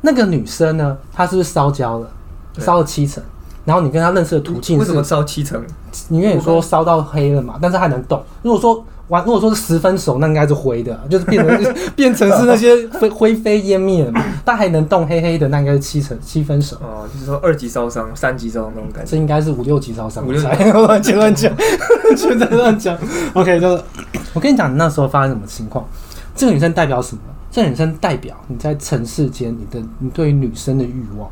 [0.00, 2.10] 那个女生呢，她是不是烧焦了，
[2.58, 3.22] 烧了七成，
[3.64, 5.62] 然后你跟她认识的途径为什么烧七成？
[6.08, 8.22] 你跟你说烧到黑了嘛，但是还能动。
[8.42, 14.24] 如果说完，如果说是十分熟，那应该是灰的，就是变成 变成是那些灰灰飞烟灭了嘛。
[14.42, 16.76] 但还能动黑黑的，那应该是七成七分熟。
[16.76, 19.10] 哦，就是说二级烧伤、三级烧伤那种感觉。
[19.10, 21.54] 这应该是五六级烧伤，五六级我乱讲 乱讲，
[22.16, 22.98] 就在乱讲。
[23.34, 23.84] OK，就是
[24.32, 25.86] 我跟你讲，你那时候发生什么情况？
[26.34, 27.20] 这个女生代表什么？
[27.50, 31.28] 这个女生代表你在尘世间，你的你对于女生的欲望，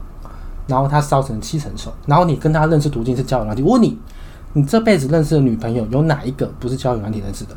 [0.67, 3.63] 然后她烧成七成熟，然后你跟她认识途径是交友软体。
[3.63, 3.99] 我问你，
[4.53, 7.57] 你这辈子认识的女朋友有哪一个不是交友软体认识的？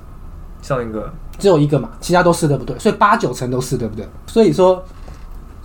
[0.64, 2.76] 上一个只有一个嘛，其他都是对不对？
[2.80, 4.08] 所以八九成都是对不对？
[4.26, 4.84] 所以说，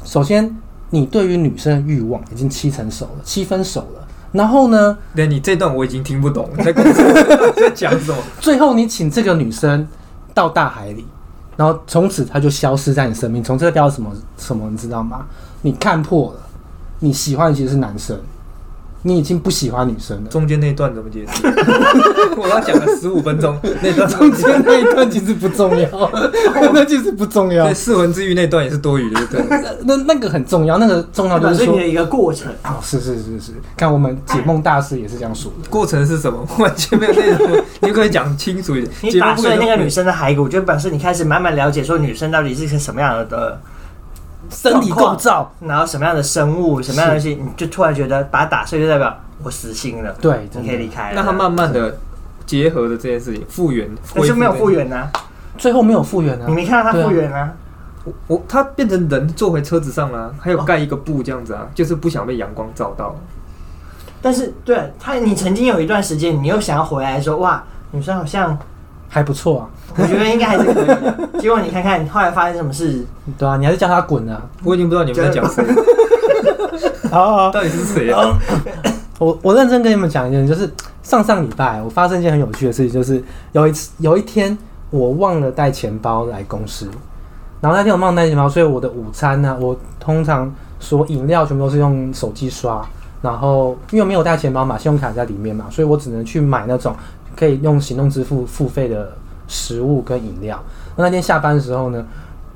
[0.04, 0.54] 首先
[0.90, 4.06] 你对于女生的欲望已经七成熟了，七分熟了。
[4.32, 6.72] 然后呢，对你这段我已经听不懂， 你在
[7.74, 8.18] 讲什么？
[8.40, 9.88] 最后你请这个女生
[10.34, 11.06] 到大海里，
[11.56, 13.42] 然后从此她就消失在你生命。
[13.42, 15.24] 从这个叫什么什么，你知道吗？
[15.62, 16.40] 你看破了，
[16.98, 18.18] 你喜欢的其实是男生，
[19.02, 20.30] 你已经不喜欢女生了。
[20.30, 21.46] 中间那段怎么解释？
[22.36, 26.10] 我要讲了十五分钟，那段中间那一段其实不重要，
[26.72, 27.74] 那其实不重要对。
[27.74, 29.60] 四魂之玉那段也是多余的，对不对？
[29.84, 32.52] 那那那个很重要，那个重要就是说你的，一个过程。
[32.64, 35.68] 哦，是是是是，看我们解梦大师也是这样说的。
[35.70, 36.46] 过程是什么？
[36.58, 38.92] 完全没有内容，你可以讲清楚一点。
[39.02, 43.60] 你打碎那个女生的骸骨，就表示你开始慢慢了解说女生到底是个什么样的，
[44.50, 51.16] 身体构造，然后什么样的生物，什么样的东西，你就突然觉得把它打碎，就代表我死心了，对，你可以离开了。
[51.16, 51.98] 那他慢慢的
[52.46, 55.10] 结合的这件事情复原，但是没有复恢原啊，
[55.56, 56.54] 最后没有复原啊你。
[56.54, 57.52] 没看到他复原啊？
[58.04, 63.14] 我我他变成人坐回车子上了、还有盖一个布这样子啊，就是不想被阳光照到。
[64.22, 68.58] 但是对他，你曾经有一段时间，你又想要回来说，哇，女生好像，
[69.08, 71.28] 还不错啊，我觉得应该还是可以的。
[71.40, 73.04] 结果你看看后来发生什么事，
[73.38, 74.42] 对啊，你还是叫他滚啊！
[74.62, 75.64] 我已经不知道你们在讲谁，
[77.10, 78.36] 好好，到底是谁啊？
[79.18, 80.70] 我我认真跟你们讲一件，就是
[81.02, 84.56] 上上礼拜我发生一件很有趣的事情，就是有一次有一天
[84.90, 86.88] 我忘了带钱包来公司，
[87.60, 92.86] 然后那天我忘了带钱包，所以我的午餐呢，我通常所饮料全部都是用手机刷，
[93.20, 96.94] 然后因为没有带钱包嘛，信用卡在里面嘛，所以我只能去买那种
[97.38, 99.12] 可以用行动支付付费的
[99.46, 100.60] 食物跟饮料。
[100.96, 102.04] 那那天下班的时候呢，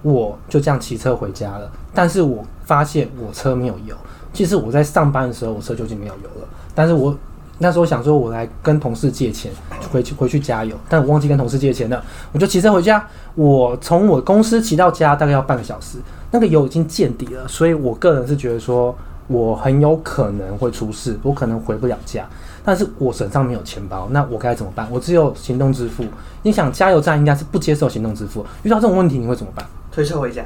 [0.02, 3.94] 我就这样骑车回家了，但是我发现我车没有油。
[4.32, 7.16] 其实我在上班的时候，我车就已经没有油了，但是我
[7.58, 9.52] 那时候想说，我来跟同事借钱，
[9.92, 13.06] 回去回去加油，但我忘记跟同事借钱了，我就骑车回家。
[13.34, 15.98] 我从我公司骑到家大概要半个小时，
[16.30, 18.92] 那个油已经见底了，所以我个人是觉得说，
[19.28, 22.26] 我很有可能会出事，我可能回不了家。
[22.64, 24.86] 但是我身上没有钱包，那我该怎么办？
[24.90, 26.04] 我只有行动支付。
[26.42, 29.64] 你想加油站应该是不接受行动支付，遇到这种问题你会怎么办？
[29.90, 30.44] 推车回家，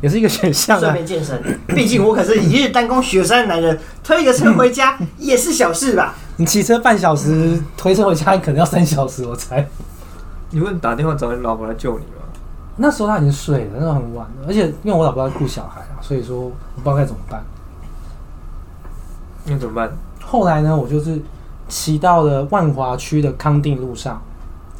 [0.00, 0.94] 也是一个选项顺啊。
[0.94, 1.40] 便健身。
[1.68, 6.14] 毕竟我可是一日单攻雪山的男人，推个车回家也是小事吧？
[6.36, 9.66] 你骑车半小时，推车回家可能要三小时，我猜。
[10.50, 12.22] 你问打电话找你老婆来救你吗？
[12.76, 17.42] 那时候他已经睡了，那时候很晚了，而且因为我老婆在顾小孩啊，所以说我不知道该怎么办。
[19.44, 19.90] 那怎么办？
[20.30, 21.18] 后来呢，我就是
[21.68, 24.20] 骑到了万华区的康定路上，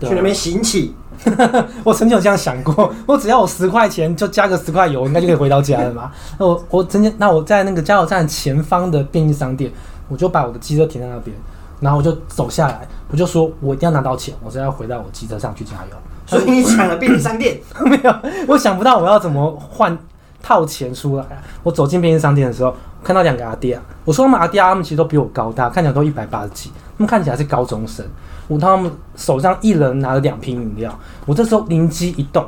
[0.01, 0.95] 去那边行乞，
[1.83, 6.13] 我曾经有这样想过，我只要我十块钱，就加个十块油，应该就可以回到家了嘛。
[6.39, 9.73] 那我我曾经，那我在那个加油站前方的便利商店，
[10.09, 11.35] 我就把我的机车停在那边，
[11.81, 15.97] 然后我就走下来，我就说我一定要拿到钱，我是要回到我机车上去加油。
[16.27, 18.15] 所以你抢了便利商店， 没有，
[18.49, 19.97] 我想不到我要怎么换
[20.43, 21.25] 套钱出来！
[21.63, 28.05] 我走进便利商店的时候，看到两个阿爹啊，我说他们阿爹，他们其实都比我高大，看起来都一百八十几，他们看起来是高中生。
[28.47, 30.97] 我他们手上一人拿了两瓶饮料，
[31.27, 32.47] 我这时候灵机一动，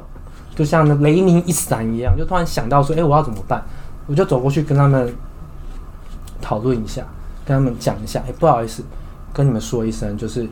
[0.55, 3.63] 就像那雷鸣一闪一样，就突然想到说，哎、我要怎么办？
[4.07, 5.13] 我就走过去跟他们
[6.41, 7.05] 讨论一下，
[7.45, 8.83] 跟他们讲一下，哎、不好意思，
[9.33, 10.49] 跟你们说一声，就是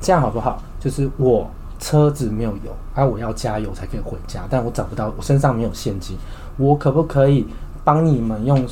[0.00, 0.62] 这样好不好？
[0.78, 1.50] 就是我
[1.80, 6.16] 车子没有油，而、我要加油才可以回家，但我找不到，我身上没有现金，
[6.56, 7.46] 我可不可以
[7.84, 8.66] 帮你们用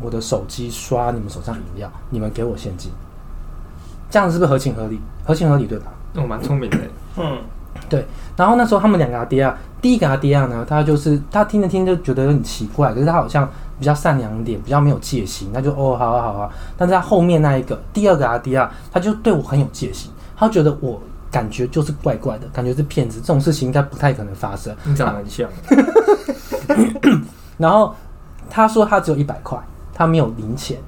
[0.00, 1.90] 我的手机刷你们手上饮料？
[2.10, 2.90] 你们给我现金，
[4.10, 5.00] 这样是不是合情合理？
[5.24, 5.86] 合情合理对吧？
[6.12, 6.78] 那我蛮聪明的，
[7.16, 7.38] 嗯，
[7.88, 8.04] 对，
[8.36, 13.48] 然后那时候他们两个阿爹啊，第一个阿爹啊呢，他就是他听着听着就觉得有点奇怪，可是他好像
[13.78, 16.50] 比较善良一点，比较没有戒心，他就哦好啊好啊。
[16.76, 21.00] 但是他后面那一个第二个阿爹啊，他就对我很有戒心，他觉得我
[21.30, 24.74] 感觉就是怪怪的，感觉是骗子，这种事情应该不太可能发生。
[24.84, 25.48] 你长得很像。
[27.58, 27.94] 然后
[28.50, 29.58] 他说他只有一百块，
[29.92, 30.78] 他没有零钱，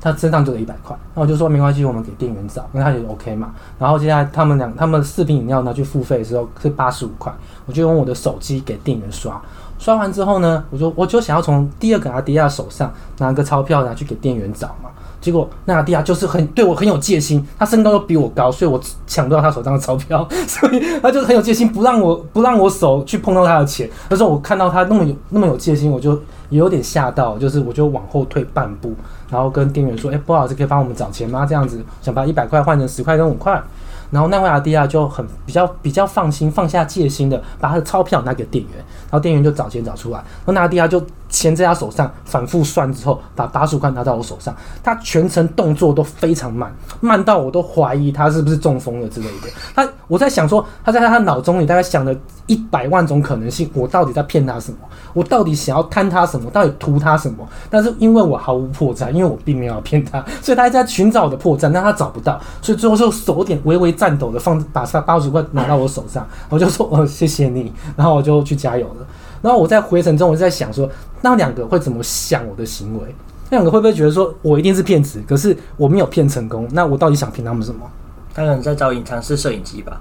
[0.00, 0.96] 他身上就有一百块。
[1.14, 3.52] 那我就说没关系，我们给店员找，因为他觉得 OK 嘛。
[3.78, 7.32] 然后接下来他们两他们四瓶饮料拿去付费的时候是八十五块，
[7.66, 9.40] 我就用我的手机给店员刷。
[9.78, 14.90] 刷完之后呢，我就我就想要从第二个阿迪亚手上拿个钞票拿去给店员找嘛。
[15.20, 23.88] 结果纳亚蒂亚就是很对我很有戒心，他身高又比我高，所以我抢不到他手上的钞票， 所以他就很有戒心，不让我不让我手去碰到他的钱。
[24.08, 26.12] 那时候我看到他那么有那么有戒心，我就
[26.48, 28.94] 也有点吓到，就是我就往后退半步，
[29.28, 31.44] 然后跟店员说：“哎、不好意思，可以帮我们找钱吗？
[31.44, 33.60] 这样子想把一百块换成十块跟五块。”
[34.08, 49.48] 然后奈维亚蒂亚就很比较比较放心，放下戒心的把他的钞票拿给店员，然后店员就找钱找出来，然后纳迪亚就钱在他手上反复算之后，把八十块拿到我手上，他全程动作都非常慢，慢到我都怀疑他是不是中风了之类的。
[49.74, 52.14] 他我在想说，他在他脑中里大概想了
[52.46, 54.78] 一百万种可能性，我到底在骗他什么？
[55.12, 56.50] 我到底想要贪他什么？
[56.50, 57.46] 到底图他什么？
[57.70, 69.05] 但是因为我毫无破绽，因为我并没有骗他，所以他还在寻找我的破绽，但他找不到，所以最后就手点微微颤抖的放把他八十块拿到我手上，我就说哦谢谢你，然后我就去加油了。
[69.46, 70.90] 然后我在回程中，我就在想说，
[71.22, 73.14] 那两个会怎么想我的行为？
[73.48, 75.22] 那两个会不会觉得说我一定是骗子？
[75.24, 77.88] 可是我没有骗成功，那我到底想骗他们什么？
[78.34, 80.00] 他可能在找隐藏式摄影机吧，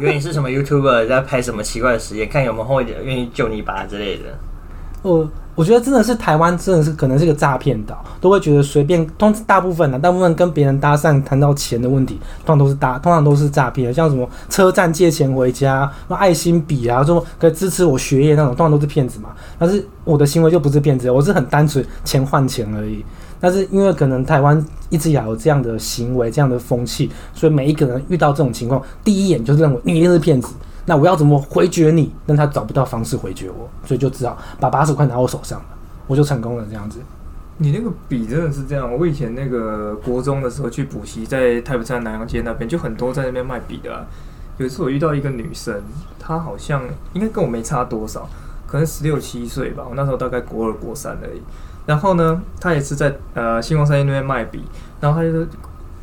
[0.00, 4.22] 以为你是什么 YouTuber 在拍什么奇怪的实验，看有没有后面愿意救你一把之类的。
[5.02, 19.30] 我我觉得真的是台湾真的是可能是个诈骗岛，都会觉得随便通大部分呢，大部分跟别人搭讪谈到钱的问题，通常都是搭，通常都是诈骗，像什么车站借钱回家，那爱心笔啊，说可以支持我学业那种，通常都是骗子嘛。
[19.58, 23.04] 但是我的行为就不是骗子，我是很单纯钱换钱而已。
[23.38, 30.54] 但是因为可能台湾一直以来有这样的行为、这样的风气，所以每一个人遇到这种情况，第一眼就认为你一定是骗子。
[30.90, 32.12] 那我要怎么回绝你？
[32.26, 35.66] 但他找不到方式回绝我，所以就只好把八十块拿我手上了，
[36.08, 36.98] 我就成功了这样子。
[37.58, 38.92] 你那个笔真的是这样？
[38.92, 44.04] 我以前那个国中的时候去补习，在台北站南洋街那边就很多在那边卖笔的、
[44.58, 45.80] 有一次我遇到一个女生，
[46.18, 48.28] 她好像应该跟我没差多少，
[48.66, 49.84] 可能十六七岁吧。
[49.88, 51.40] 我那时候大概国二国三而已。
[51.86, 54.64] 然后呢，她也是在呃星光三街那边卖笔，
[55.00, 55.46] 然后她就说。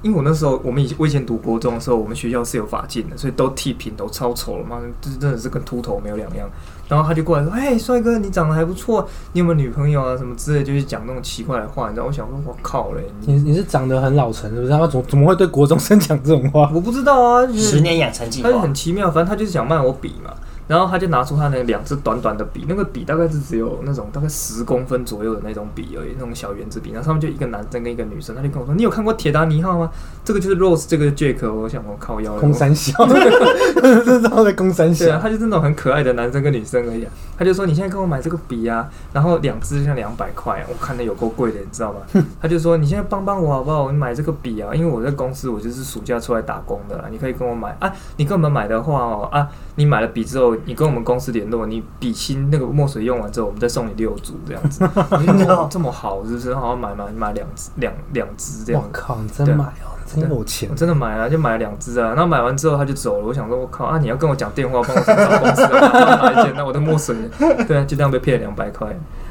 [0.02, 6.48] 因为我那时候，我们以我以前读国中的时候，我们学校是有发镜的，所以都剃平头，超丑了嘛，就是真的是跟秃头没有两样。
[6.88, 10.16] 然后他就过来说：“哎，帅哥，你长得还不错，你有没有女朋友啊？
[10.16, 14.72] 什么之类，就是讲那种奇怪的话。”你知道，我想说，我靠嘞，你你是长得很老成，是不是？
[14.72, 16.72] 他怎怎么会对国中生讲这种话？
[16.74, 20.34] 我不知道啊，就是十年养成计他就，很奇妙，反正他就是想卖我笔嘛。
[20.68, 26.92] 然后他就拿出他那两支短短的笔，那个笔大概是只有那种大概十公分左右的那种笔而已，那种小圆珠笔。
[26.92, 29.90] 然后上面就一个男生跟一个女生，他就跟我说：“你有看过《铁达尼号》吗？
[30.24, 35.22] 这个就是 Rose，这个 Jack。”我想我靠腰了，空三小，这是在空三对啊，小。
[35.22, 37.12] 他就是那种很可爱的男生跟女生而已、啊。
[37.38, 42.00] 他就说：“你现在跟我买这个笔啊，然后两支就像两百块、啊，我看的有够贵的，你知道吗？”
[42.42, 43.84] 他就说：“你现在帮帮我好不好？
[43.84, 47.94] 我买这个笔啊，因为我在公司我就是暑假出来打工的啦，你可以跟我买啊。
[48.18, 54.84] 你跟我们买的话哦啊，你买了笔之后，你跟我们公司联络，你笔芯那个墨水用完之后，我们再送你六组这样子。
[55.12, 56.54] 我就说哦这么好，是不是？
[56.56, 60.76] 好像买买买两支两两支这样。”我靠，你真买哦，真有钱我。
[60.76, 62.10] 真的买了，就买了两支啊。
[62.10, 63.26] 然后买完之后他就走了。
[63.26, 63.98] 我想说，我靠啊！
[63.98, 66.54] 你要跟我讲电话，帮我去找公司啊，帮我拿一件。
[66.56, 67.16] 那我的墨水，
[67.68, 68.88] 对啊，就这样被骗了两百块。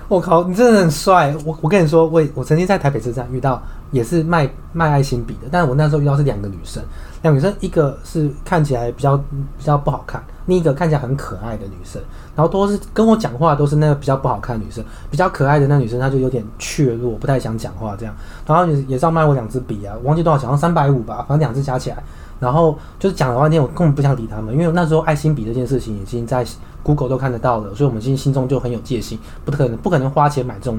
[0.09, 1.35] 我靠，你真的很帅！
[1.45, 3.61] 我我跟你说，我我曾经在台北车站遇到，
[3.91, 6.81] 也是卖卖爱心笔的，但是我那时候遇到是两个女生，
[7.23, 12.01] 两个女生，一个是看起来比较比较不好看，另一个看起来很可爱的女生，
[12.35, 18.15] 然后都是跟我讲话都是那个比较不好看的女生，比较可爱的那女生她就有点怯弱，不太想讲话这样，
[18.47, 21.97] 然后也也是要卖我两支笔啊，忘记多少钱，好像三百五吧，反正两支加起来。
[22.39, 26.45] 然后就是讲了半天，我根本不想理他们，因为那时候爱心笔这件事情已经在
[26.83, 30.79] Google 都看得到了，所以我们心心中就很有戒心，不可能不可能花钱买这种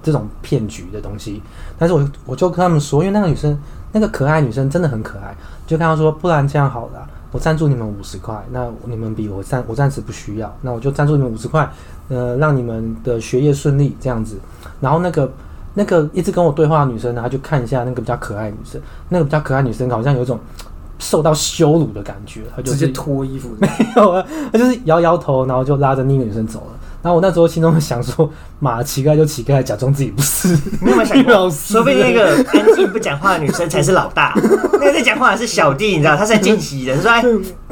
[0.00, 1.42] 这种骗局的东西。
[1.76, 3.58] 但是我我就跟他们说，因为那个女生
[3.90, 11.68] 那个可爱女生真的很可爱，就跟她说，不然这样好了，我赞助你们五十块，那你们比我暂我暂时不需要，那我就赞助你们五十块，
[12.08, 14.36] 呃，让你们的学业顺利这样子。
[14.80, 15.32] 然后那个
[15.74, 20.38] 那个一直跟我对话的女生呢，她就看一下那个比较可爱的女生，那个比较可爱女生好像有一种
[20.98, 26.78] 受到羞辱的感觉，她就直接脱衣服， 没有啊，她就是摇摇头，然后就拉着另一个女生走了。
[27.02, 30.48] 然后我那时候心中想说，马，乞丐就乞丐，假装自己不是。
[30.80, 34.32] 你有没有想过，说不定那个安静不讲话的女生才是老大，
[34.74, 36.94] 那个在讲话的是小弟，你知道，他是在见习的。
[36.96, 37.22] 他说：“哎，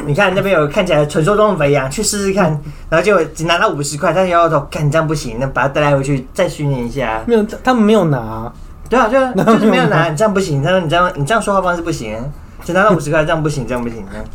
[0.05, 2.47] 你看那边有看起来传说中的肥羊，去试试看。”
[2.91, 7.23] 然后结果只拿到五十块，但是摇摇头，看你这样不行，那把他带回去再训练一下。
[7.27, 8.53] 没有，他们没有拿。
[8.89, 9.13] 对啊，就
[9.45, 12.19] 就是没有拿，你这样不行，他说你这样你这样说话方式不行，
[12.65, 14.27] 只拿到五十块，这样不行，这样不行，这样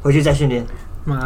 [0.00, 0.64] 回去再训练。
[1.04, 1.16] 妈，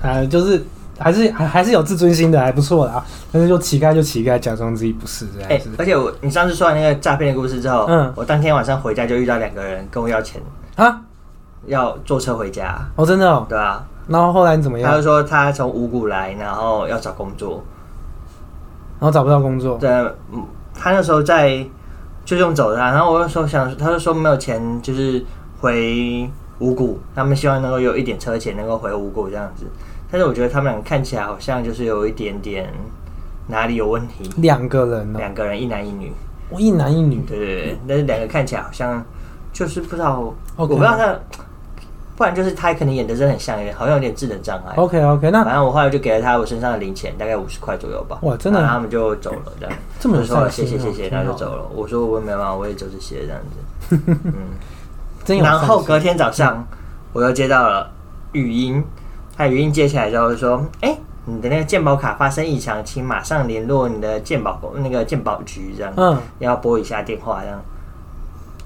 [0.00, 0.64] 啊，就是
[0.98, 3.04] 还是还还是有自尊心的，还不错啦。
[3.30, 5.70] 但是就乞丐就乞丐，假装自己不是这哎、样子。
[5.78, 10.42] 而且我你上次说完那个诈骗的故事之后，嗯我当天晚上回家就遇到两个人跟我要钱，
[10.76, 11.00] 啊，
[11.66, 13.46] 要坐车回家，哦，真的哦。
[13.48, 14.90] 对啊，然后后来你怎么样？
[14.90, 17.62] 他就说他从五谷来，然后要找工作，
[18.98, 19.78] 然后找不到工作。
[19.78, 19.88] 对
[20.32, 21.64] 嗯，他那时候在
[22.24, 25.24] 就用走的啊、然后我就说想，他就说没有钱，就是
[25.60, 29.64] 回五谷，他们希望能够有一点车钱，能够回五谷这样子。
[30.10, 32.72] 但是我觉得他们两个看起来好像就是有一点点
[33.46, 36.12] 哪里有问题，两个人哦，两个人一男一女，
[36.50, 39.04] 我一男一女，对对对，但是两个看起来好像
[39.52, 40.20] 就是不知道
[40.56, 41.18] 我不知道他，
[42.16, 44.74] 不然就是他可能演的真的很像，好像有点智能障碍。
[44.76, 48.18] OK OK，那反正我后来就给了他我身上的零钱，大概五十块左右吧。
[48.22, 49.74] 哇真的然后他们就走了，这样。
[50.00, 51.64] 这么说谢谢谢谢，然后就走了。
[51.74, 53.96] 我说我没办法，我也就这些这样子。
[54.24, 54.32] 嗯，
[55.24, 55.44] 真有。
[55.44, 56.66] 然后隔天早上
[57.12, 57.90] 我又接到了
[58.32, 58.82] 语音，
[59.38, 67.60] 他语音接起来之后就说：“哎、你的那个鉴宝卡发生异常，请马上联络你的鉴宝那个鉴宝局，这样。”嗯，要拨一下电话，这样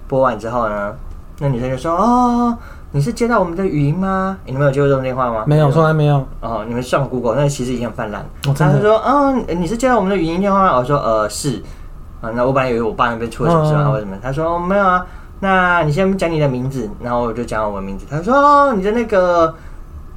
[0.09, 0.95] 拨完之后呢，
[1.39, 2.57] 那女生就说：“哦，
[2.91, 4.39] 你是接到我们的语音吗？
[4.47, 6.27] 你们有接过这种电话吗？”没有，从来没有。
[6.41, 8.25] 哦，你们上 Google，那其实已经很泛滥。
[8.43, 11.63] 他就说：“嗯、你是接到我们的语音电话吗？”我说：“呃，是。”
[12.23, 14.17] 啊，那我本来以为我爸那边出了什么事啊，嗯或者什么。
[14.23, 15.05] 他说：“哦，没有啊。
[15.41, 18.07] 那你先讲你的名字。”然后我就讲我的名字。
[18.09, 19.53] 他说：“哦，你的那个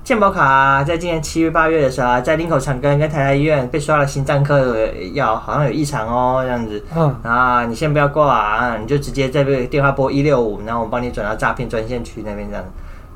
[0.05, 12.63] 健保卡、啊、在今年七月八月的时候啊，在林口长庚跟台大医院被刷了心脏科的药，好像有异常哦，这样子。”嗯，啊，你先不要挂啊，你就直接在这个电话拨一六五，然后我帮你转到诈骗专线区那边这样。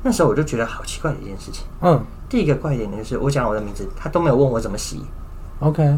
[0.02, 1.64] 那时候我就觉得好奇怪的一件事情。
[1.80, 5.00] 嗯第一个怪点呢，就是我讲我的名字，他都没有问我怎么洗
[5.60, 5.96] ，，OK。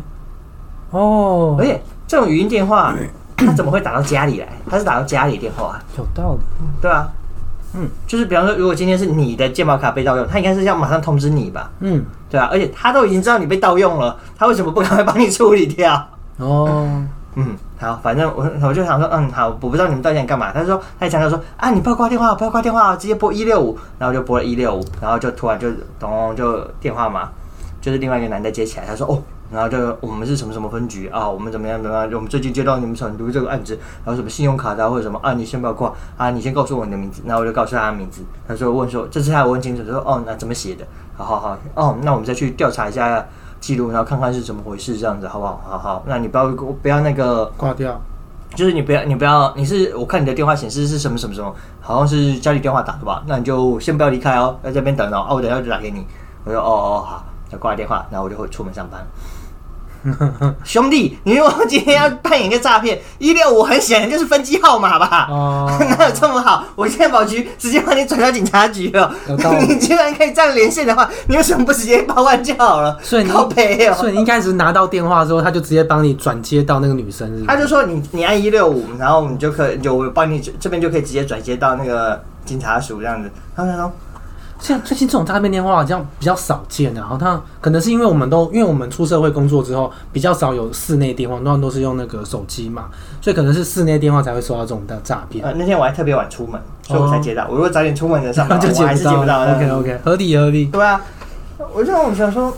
[0.90, 2.94] 哦而，且这种语音电话，
[3.34, 4.48] 他怎么会打到家里来？
[4.68, 6.40] 他是打到家里电话、啊，有道理。
[6.82, 7.10] 对啊，
[7.74, 16.08] 嗯，就是比方说，如果今天是你的健保卡被盗用，他应该是要马上通知你吧，嗯，对啊，而且他都已经知道你被盗用了，他为什么不赶快帮你处理掉？
[16.36, 17.02] 哦，
[17.34, 20.52] 嗯，好，反正我我就想说，嗯，好，我不知道你们到底想干嘛。
[20.52, 27.30] 他说，他强调说，啊，你不要挂电话，不要挂电话，直接拨一六五，然后就拨了一六五，然后就突然就咚就电话嘛，
[27.80, 40.84] 就是另外一个男的接起来，他说，哦，然后就我们是什么什么分局啊，我们怎么样怎么样，我们最近接到你们成都这个案子，然后什么信用卡的啊或者什么啊，你先不要挂啊，你先告诉我你的名字，然后我就告诉他的名字，他说问说，这次他有问清楚，说哦，那怎么写的？
[41.16, 43.26] 好好好，哦，那我们再去调查一下
[43.60, 45.60] 记录，然后看看是怎么回事，这样子好不好？
[45.68, 47.44] 好好，那你不要不要那个。
[47.56, 48.00] 挂掉。
[48.54, 53.22] 就是你不要，你不要，你是我看你的电话显示是什么什么什么，好像是家里电话打的吧？
[53.26, 55.20] 那你就先不要离开哦，在这边等哦。
[55.20, 56.06] 啊，我等下就打给你。
[56.44, 59.00] 我说哦哦好，就挂了电话，然后我就会出门上班。
[60.64, 65.26] 兄弟，你如果今天要扮演一个诈骗，一六五很显然就是分机号码吧？
[65.30, 66.64] 哦 哪有这么好？
[66.74, 69.14] 我健保局直接把你转到警察局了
[69.68, 72.98] 你既然可以这样连线的话，你为什么不直接报案就好了？
[73.02, 73.94] 所以你靠背哦。
[73.94, 83.30] 所以你一开始拿到电话之后，他就直接帮你转接到那个女生，是是他就说你你按一六五，然后你就可以就我帮你这边就可以直接转接到那个警察署这样子。
[83.54, 83.92] 他们说
[84.62, 92.84] 现在最近这种诈骗电话好像比较少见的，好像可能是因为我们都因为我们出社会工作之后比较少有室内电话，通常都是用那个手机嘛，
[93.20, 97.44] 所以可能是室内电话才会收到这种的诈骗，呃那天我还特别晚出门，所以我才接到。
[97.48, 99.42] 我如果早点出门的上班， 就接我还是接不到。
[99.42, 100.66] OK OK，合理合理。
[100.66, 101.00] 对啊，
[101.74, 102.56] 我就我想说，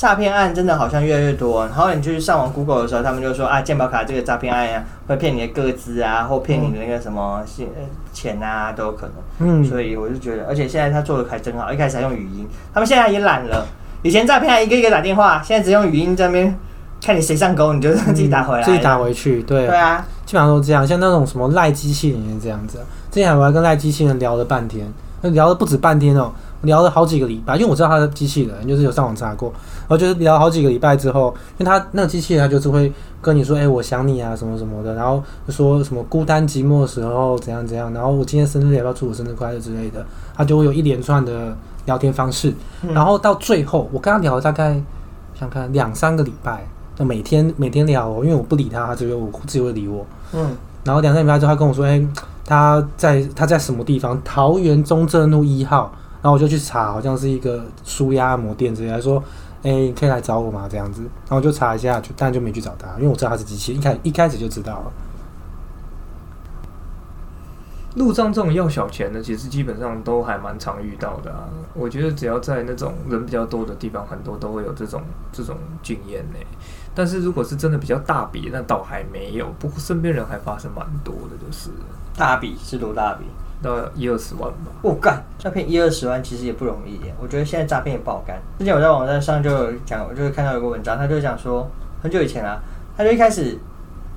[0.00, 1.66] 诈骗案真的好像越来越多。
[1.66, 9.60] 然后你去上网 Google 的时候，他们就说啊，健保卡这个诈骗案呀、会骗你的个资啊，或骗你的那个什么信呃钱啊，都有可能。
[9.60, 13.66] 嗯，所以我就觉得，而且现在他做的还真好，一开始还用语音，他们现在也懒了。
[14.00, 16.58] 以前诈骗还一个一个打电话，现在只用语音在那边
[17.04, 18.96] 看你谁上钩，你就自己打回来、自己打。
[18.96, 22.84] 回去，对对啊，基本上都这样，像那种什么赖机器人也这样子啊。
[23.10, 26.32] 之前我还跟赖机器人聊了半天，聊了不止半天哦，
[26.62, 44.80] 聊了好几个礼拜，因为我知道他的机器人，就是有上网查过，然后就是聊好几个礼拜之后，因为他那个机器人他就是会跟你说，哎、我想你啊，什么什么的，然后说什么孤单寂寞的时候怎样怎样，然后我今天生日要不要祝我生日快乐之类的，他就会有一连串的聊天方式，嗯然后到最后我跟他聊了大概
[45.34, 46.66] 想看两三个礼拜，
[46.98, 50.06] 那每天每天聊哦，因为我不理他，他只有我自己会理我。
[50.32, 52.00] 嗯，然后两三礼拜之后，他跟我说：“哎、
[52.44, 54.20] 他在他在什么地方？
[54.22, 58.94] 桃园中正路一号。”然后我就去查，好像是一个舒压按摩店之类的。
[58.94, 59.22] 他说
[59.62, 64.92] ：“哎、你可以来找我吗？”这样子，然后我就查一下，就但就没去找他，因为我知道他是机器，一开一开始就知道了。
[67.96, 71.48] 路上这种要小钱的，其实基本上都还蛮常遇到的啊。
[71.74, 76.38] 我觉得只要在那种人比较多的地方，很多都会有这种这种经验呢。
[76.94, 79.52] 但是如果是真的比较大笔，那倒还没有。
[79.58, 81.70] 不过身边人还发生蛮多的，就是
[82.16, 83.24] 大笔是多大笔？
[83.62, 84.72] 大概一二十万吧。
[84.82, 87.14] 我、干，诈骗一二十万其实也不容易耶。
[87.20, 88.40] 我觉得现在诈骗也不好干。
[88.58, 91.70] 之前我在网站上就有讲，我就会看到一个文章，他就讲说，
[92.02, 92.58] 很久以前啊，
[92.96, 93.58] 他就一开始，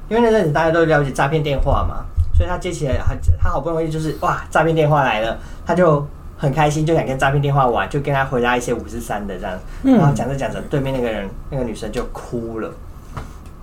[0.09, 6.05] 因为那阵子大家都了解诈骗电话嘛，所以他接起来，他他好不容易就是哇，诈骗电话来了，他就
[6.37, 12.71] 很开心，就想跟诈骗电话玩，就跟他回答一些五十三的这样，嗯然后讲着讲着，对面那个人那个女生就哭了。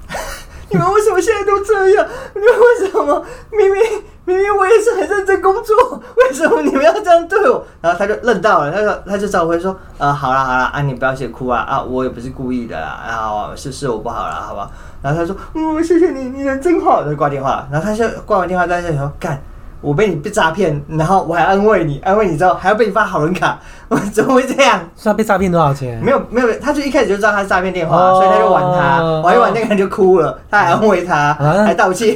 [0.72, 2.06] 你们为什么现在都这样？
[2.32, 3.82] 你们为什么明明
[4.30, 7.64] 明明我也是很认真工作，为什么你们要这样对我？
[7.82, 14.70] 然后他就愣到了，他说他就找回说，呃，好啦好啦，啊你不要写哭啊啊，我也不是故意的啦，啊是是我不好啦，好吧？
[15.02, 17.68] 然后他说，嗯，谢谢你，你人真好，就挂电话了。
[17.72, 19.40] 然后他就挂完电话，在这里说，干。
[19.82, 23.58] 我被你被诈骗，然后我还安慰你，安慰你之后还要被你发好人卡，
[23.88, 24.78] 我怎么会这样？
[24.94, 25.98] 是他被诈骗多少钱？
[26.04, 32.14] 没有没有，他就一开始就知道他是诈骗电话，哦所以他就玩他，玩一玩那个人就哭了，他还安慰他，啊还道歉，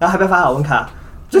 [0.00, 0.88] 然后还被发好人卡，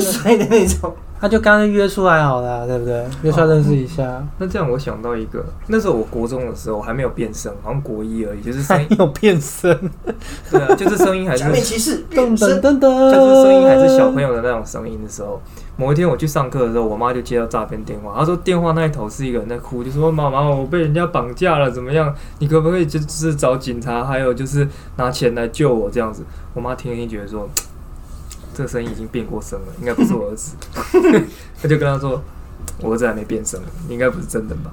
[0.00, 0.94] 衰的那种。
[1.20, 3.02] 他就刚刚约出来好了，对不对？
[3.22, 4.22] 约出来认识一下。
[4.36, 9.74] 那这样我想到一个，那时候我国中的时候还没有变声，好像国一而已，就是声音，有变声，
[10.50, 15.40] 对啊，就是声音还是假面骑士噔噔变身，噔噔，就是声音还是小朋友的那种声音的时候，
[15.78, 22.14] 某一天我去上课的时候，我妈就接到诈骗电话，她说电话那一头是一个人在哭，就说妈妈我被人家绑架了，怎么样？
[22.40, 26.22] 你可不可以就就是找警察，还有就是拿钱来救我这样子？
[26.52, 27.48] 我妈听一听觉得说，
[28.54, 30.54] 这个声音已经变过声了，应该不是我儿子，
[31.60, 32.22] 他就跟他说，
[32.80, 34.72] 我儿子还没变声，应该不是真的吧？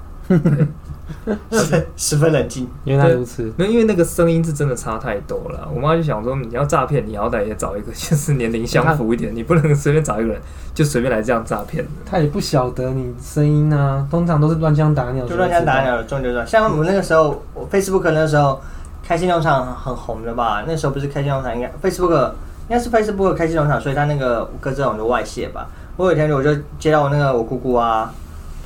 [1.50, 2.66] 十 十分冷静。
[2.84, 3.52] 原来如此。
[3.56, 5.68] 没有，因为那个声音是真的差太多了。
[5.74, 10.40] 我妈就想说，你要诈骗，你好歹也找一个就是年龄相符一点，你不能随便找一个人
[10.72, 11.90] 就随便来这样诈骗的。
[12.06, 15.82] 他也不晓得你声音啊，通常都是乱枪打鸟，就乱枪打。
[15.82, 16.46] 鸟，中就中。
[16.46, 18.58] 像我们那个时候，我 Facebook 那时候
[19.04, 20.64] 开心农场很红的吧？
[20.66, 22.32] 那时候不是开心农场，应该 Facebook
[22.68, 25.66] 应该是 Facebook 开心农场，所以他那个鸽子网就外泄吧。
[25.96, 28.10] 我有一天我就接到我那个我姑姑啊，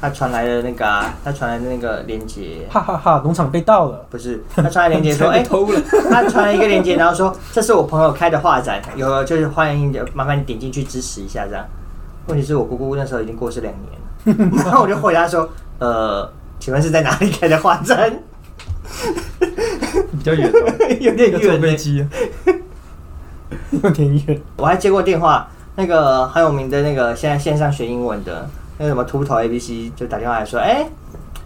[0.01, 4.07] 她传来的那个啊，她传来的那个链接，哈哈哈，农场被盗了。
[4.09, 5.81] 不是，她传来链接说， 哎、偷了，
[6.11, 11.65] 他传来一个链接，然后说这是我朋友开的画展，有就是欢迎麻烦你点进去支持一下这样。
[12.29, 16.31] 问题是我姑姑那时候已经过世两年了， 然后我就回答说，呃，
[16.61, 18.13] 请问是在哪里开的画展？
[20.13, 21.61] 比较远哦， 有点要坐远。
[21.61, 22.07] 飞机啊。
[23.71, 24.41] 有点远。
[24.57, 28.49] 我还接过电话，那个很有名的那个现在线上学英文的
[28.79, 30.87] 那个什么秃头 A B C 就打电话来说，哎、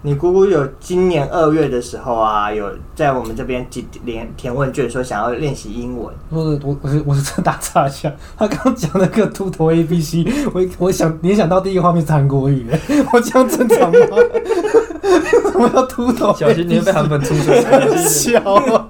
[0.02, 6.14] 你姑姑有今年二月的时候啊，有在我们这边填填填问卷，说想要练习英文。
[6.30, 12.66] 我是我我是我是真打岔一下，他刚刚讲那个秃头 A B C，我我想联想到第一个画面是韩国语，
[13.12, 13.98] 我这样正常吗？
[15.50, 16.38] 什么要秃头 ABC？
[16.40, 17.62] 小心你会被韩粉出水。
[18.06, 18.86] 小 啊！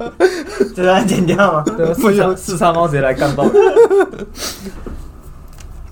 [0.74, 1.64] 这段剪掉吗？
[1.76, 3.44] 对啊， 四叉四叉猫直接来干爆。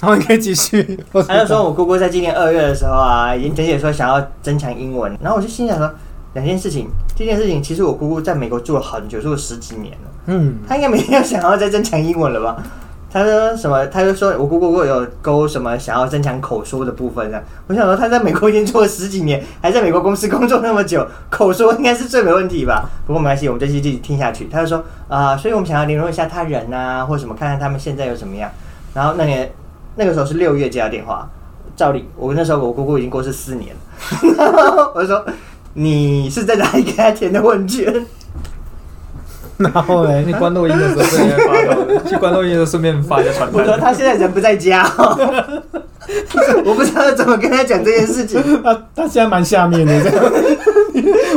[0.00, 0.98] 然后你可以继续。
[1.26, 5.90] 他就说我姑姑在今年二月的时候啊，已经填写说想要增强英文，然后我就心想说
[6.34, 12.62] 两件事情，第一件事情其实我姑姑在美国住了很久，住了十几年了，嗯，她应该没有想要再增强英文了吧？
[13.10, 13.86] 他说什么？
[13.86, 17.40] 他就说我姑姑有勾什么想要增强口说的部分呢？
[17.66, 22.88] 我想说他在美国已经做了十几年，还在美国公司工作那么久，口说应该是最没问题吧？
[23.06, 24.46] 不过没关系，我们就继续听下去。
[24.52, 28.50] 他就说啊、所以我们想要联络一下他人啊，或什么，看看他们现在有什么样。
[28.92, 29.50] 然后那年
[29.96, 31.26] 那个时候是六月接到电话，
[31.74, 33.74] 照理我那时候我姑姑已经过世四年
[34.36, 35.24] 了， 我就说
[35.72, 38.04] 你是在哪里给他填的问卷？
[39.72, 43.80] 然后嘞，你关录音的时候顺便发到的，去关录音的时候顺便发一下传单我说单。
[43.80, 45.18] 他现在人不在家、哦，
[46.64, 48.40] 我不知道怎么跟他讲这件事情。
[48.62, 50.24] 他他现在蛮下面的，这 样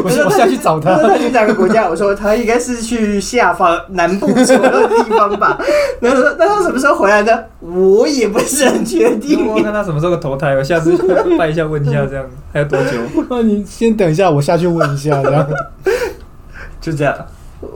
[0.04, 0.96] 我我下去找他。
[0.98, 1.90] 他去哪个国家？
[1.90, 5.58] 我说他应该是去下方南部左右的地方吧。
[6.00, 7.32] 然后说那他什么时候回来呢？
[7.60, 9.48] 我也不是很确定。
[9.48, 10.96] 我看他什么时候投胎，我下次
[11.40, 12.92] 拜一下问一下，这样还有多久？
[13.32, 15.48] 那你先等一下，我下去问一下，这样。
[16.80, 17.16] 就这样。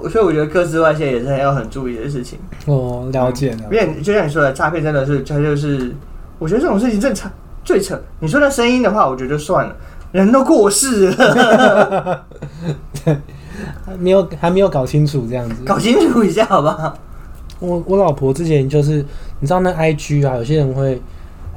[0.09, 2.39] 所以我觉得各自外泄也是要很注意的事情。
[2.65, 3.77] 哦，了解了因。
[3.77, 5.93] 为就像你说的，诈骗真的是，它就是，
[6.39, 7.31] 我觉得这种事情正常
[7.63, 7.99] 最扯。
[8.19, 9.75] 你说那声音的话，我觉得就算了，
[10.11, 12.25] 人都过世了，
[13.85, 15.63] 还没有还没有搞清楚这样子。
[15.63, 16.97] 搞清楚一下好不好？
[17.59, 19.05] 我我老婆之前就是，
[19.39, 21.01] 你知道那 IG 啊，有些人会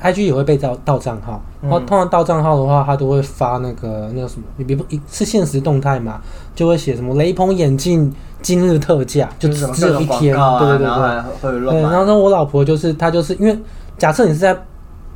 [0.03, 6.21] ，IG 也会被盗盗账号，然后嗯通常盗账号的话，他都会发那个那个什么，你别不是现实动态嘛，
[6.55, 11.61] 就会写什么雷朋眼镜今日特价，就只只有一天，对对对然后还对。
[11.61, 13.59] 对，然后呢，我老婆就是她就是因为
[13.97, 14.57] 假设你是在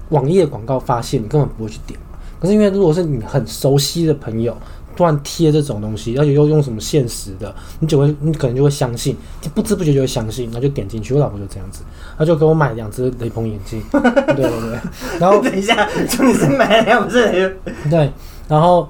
[0.08, 1.98] 网页广告发现，你根本不会去点。
[2.40, 4.52] 可是因为如果是你很熟悉的朋友
[4.97, 11.14] 突然贴这种东西，而且又用什么现实的，你就会你可能就会相信，就不知不觉就会相信，然后就点进去。
[11.14, 11.82] 我老婆就这样子，
[12.18, 14.01] 她就给我买两只雷朋眼镜， 对
[14.34, 14.78] 对对，
[15.18, 17.59] 然后等一下，重点是买了两不是？
[17.90, 18.12] 对，
[18.49, 18.88] 然后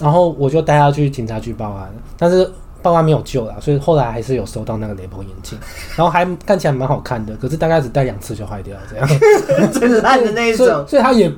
[0.00, 2.50] 然后我就带她去警察局报案，但是
[2.80, 5.58] 报案没有救了，所以后来还是有收到那个雷朋眼镜，
[5.96, 9.08] 然后还看起来蛮好看的，可是大概只戴两次就坏掉这样。
[9.72, 10.88] 最烂的那一所以种。
[10.88, 11.30] 所以他也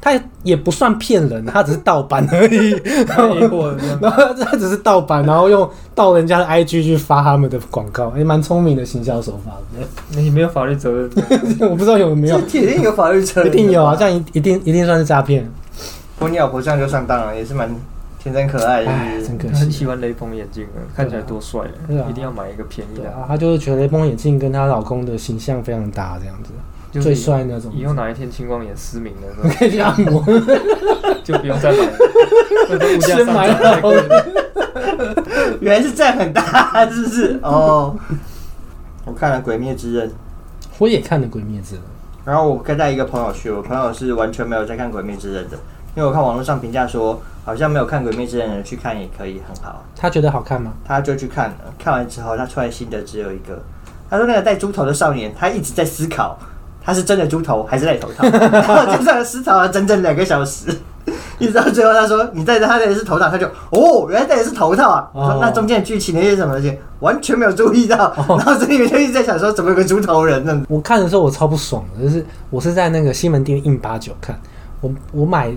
[0.00, 0.12] 他
[0.42, 2.70] 也不算骗人，他只是盗版而已。
[4.00, 10.20] 然后它只是盗版，然后用盗人家的 IG 去发他们的广告，也蛮聪明的行销手法的。
[10.20, 11.10] 你没有法律责任。
[11.70, 15.48] 我不知道有没有，铁定有法律责任，一定有啊，这样一一定一定算是诈骗。
[16.18, 17.74] 不过你老婆这样就上当了，也是蛮
[18.18, 18.90] 天真可爱的。
[18.90, 19.54] 哎，真可惜。
[19.54, 22.10] 很喜欢雷朋眼镜啊，看起来多帅对啊啊！
[22.10, 26.50] 一定要买一个便宜的，啊，她就是觉得雷锋眼镜跟她老公的形象非常搭，这样子
[26.94, 27.72] 就是最帅那种。
[27.74, 30.22] 以后哪一天青光眼失明的时候， 可以去按摩，
[31.24, 31.92] 就不用再买了。
[32.70, 34.26] 那个物价先上买好涨太贵了。
[35.60, 37.40] 原来是这样很大，是不是？
[37.42, 37.96] 哦，
[39.04, 40.08] 我看了《鬼灭之刃》，
[40.78, 41.82] 我也看了《鬼灭之刃》，
[42.24, 45.56] 然后我跟带一个朋友去，我朋友是完全没有在看《鬼灭之刃》的，
[45.96, 50.72] 因为我看网络上评价说，好像没有看《鬼灭之刃》的人去看也可以很好，他觉得好看吗？
[50.84, 51.56] 他就去看了。
[51.78, 53.62] 看完之后，他出来心得只有一个，
[54.08, 56.38] 他说那个戴猪头的少年，他一直在思考，
[56.84, 60.68] 他是真的猪头还是在头套， 然后就这样思考了整整两个小时。
[61.38, 65.10] 一直到最后，他说：“你戴着他戴的是头套。”他就哦，原来戴的是头套啊！
[65.12, 67.96] 我说哦：“那中间的剧情那些什么东西，完全没有注意到。
[68.28, 70.64] 然后这里面就一直在想说，怎么有个猪头人呢？
[70.68, 74.38] 我看的时候我超不爽的，就是我是在那个西门町印八九看，
[74.80, 75.52] 我我买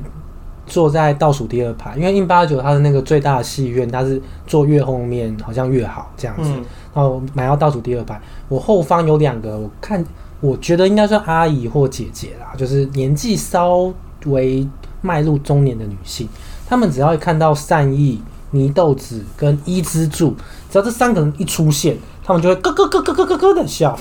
[0.66, 6.66] 坐在倒数第二排，因为印八九它的那个最大的戏院，它是坐越后面好像越好这样子，嗯
[6.96, 8.20] 然后买到倒数第二排，
[8.50, 10.04] 我后方有两个，我看
[10.40, 13.92] 我觉得应该算阿姨或姐姐啦，就是年纪稍
[14.26, 14.68] 微
[15.02, 16.28] 迈入中年的女性，
[16.68, 18.22] 她们只要一看到善意、
[18.52, 20.36] 泥豆子跟伊之助，
[20.70, 23.98] 只要这三个人一出现，她们就会咯咯咯咯咯咯咯的笑。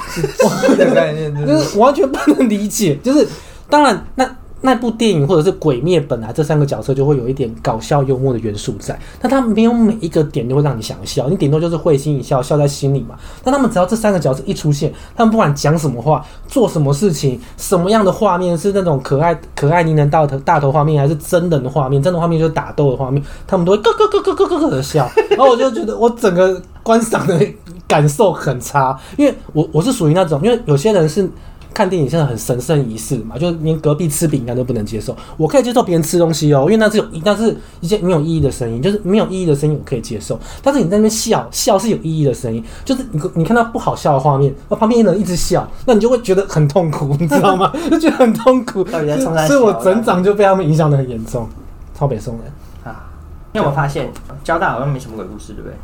[0.77, 2.97] 的 概念就就是是完全不能理解。
[3.03, 3.27] 就是
[3.71, 13.15] 当然，那那部电影或者是《鬼灭》本来这三个角色就会有一点搞笑幽默的元素在，但他没有每一个点都会让你想笑，你顶多就是会心一笑，笑在心里嘛。
[13.45, 22.03] 但他们只要这三个角色一出现，他们不管讲什么话、做什么事情、什么样的画面，是那种可爱可爱呢喃大头大头画面，还是真人的画面？
[22.03, 25.09] 真的画面就是打斗的画面，他们都会咯咯咯咯咯咯咯的笑。
[25.31, 27.39] 然后我就觉得我整个观赏的
[27.87, 31.31] 感受很差，因为我我是属于那种，因为有些人是。
[31.77, 35.15] 看电影现在很神圣仪式嘛，就是连隔壁吃饼干都不能接受。
[35.37, 40.41] 我可以接受别人吃东西哦，因为那是有那是一件没有意义的声音，就是没有意义的声音我可以接受。
[40.63, 47.71] 但是你在那边笑笑是有意义的声音，就是你你看到不好笑的画面，那旁边的人一直笑，那你就会觉得很痛苦， 你知道吗？
[47.91, 51.47] 就觉得很痛苦，所以我小整场就被他们影响的很严重。
[51.95, 52.45] 超北宋人，
[52.85, 53.05] 啊，
[53.53, 54.11] 因为我发现
[54.43, 55.77] 交大好像没什么鬼故事，对不对？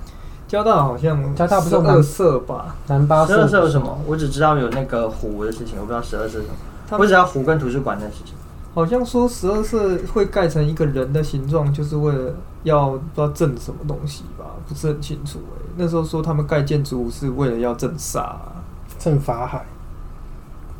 [0.52, 2.76] 交大好像交大不是有二色吧？
[2.86, 3.98] 南八十二社有什么？
[4.06, 6.54] 我只知道有那个湖的事情，我不知道十二社是什么。
[6.86, 8.34] 他我只知道湖跟图书馆的事情。
[8.74, 12.34] 好像说十二色会盖成一个人的形状，就是为了
[12.64, 18.52] 要不知道镇什么东西吧，不是很清楚哎、那时候说他们盖建筑物是为了要镇煞、啊，
[18.98, 19.64] 正法海，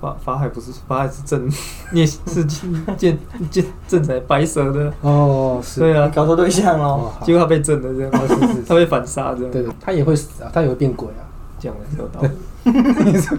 [0.02, 1.48] 法法海不是法海是镇，
[1.94, 2.44] 也是
[2.96, 3.16] 建
[3.48, 8.62] 建镇成白蛇的，哦，是，对啊，搞错对象哦结果他被镇了这样，哦是是是。
[8.64, 11.22] 他被反杀这样，对对，他也会死啊，他也会变鬼啊。
[11.60, 13.38] 讲的是有道理。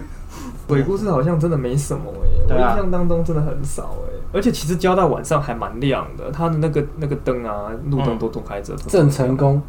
[0.66, 2.04] 鬼故事好像真的没什么
[2.48, 8.74] 哎、我印象当中真的很少哎、而且其实交大晚上还蛮亮的，他的那个那个灯啊，路灯都都开着。
[8.88, 9.60] 郑成功。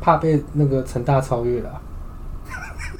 [0.00, 1.80] 怕被那个陈大超越了啊、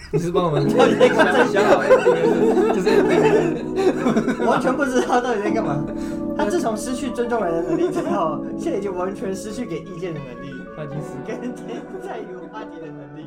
[0.13, 5.85] 你是帮我们到底在干嘛想好 ending 就是完全不知道到底在干嘛。
[6.37, 11.63] 他自从失去尊重人的能力之后，现在已经完全失去给意见的能力，他已经失跟在
[12.01, 13.18] 在于话题的能力。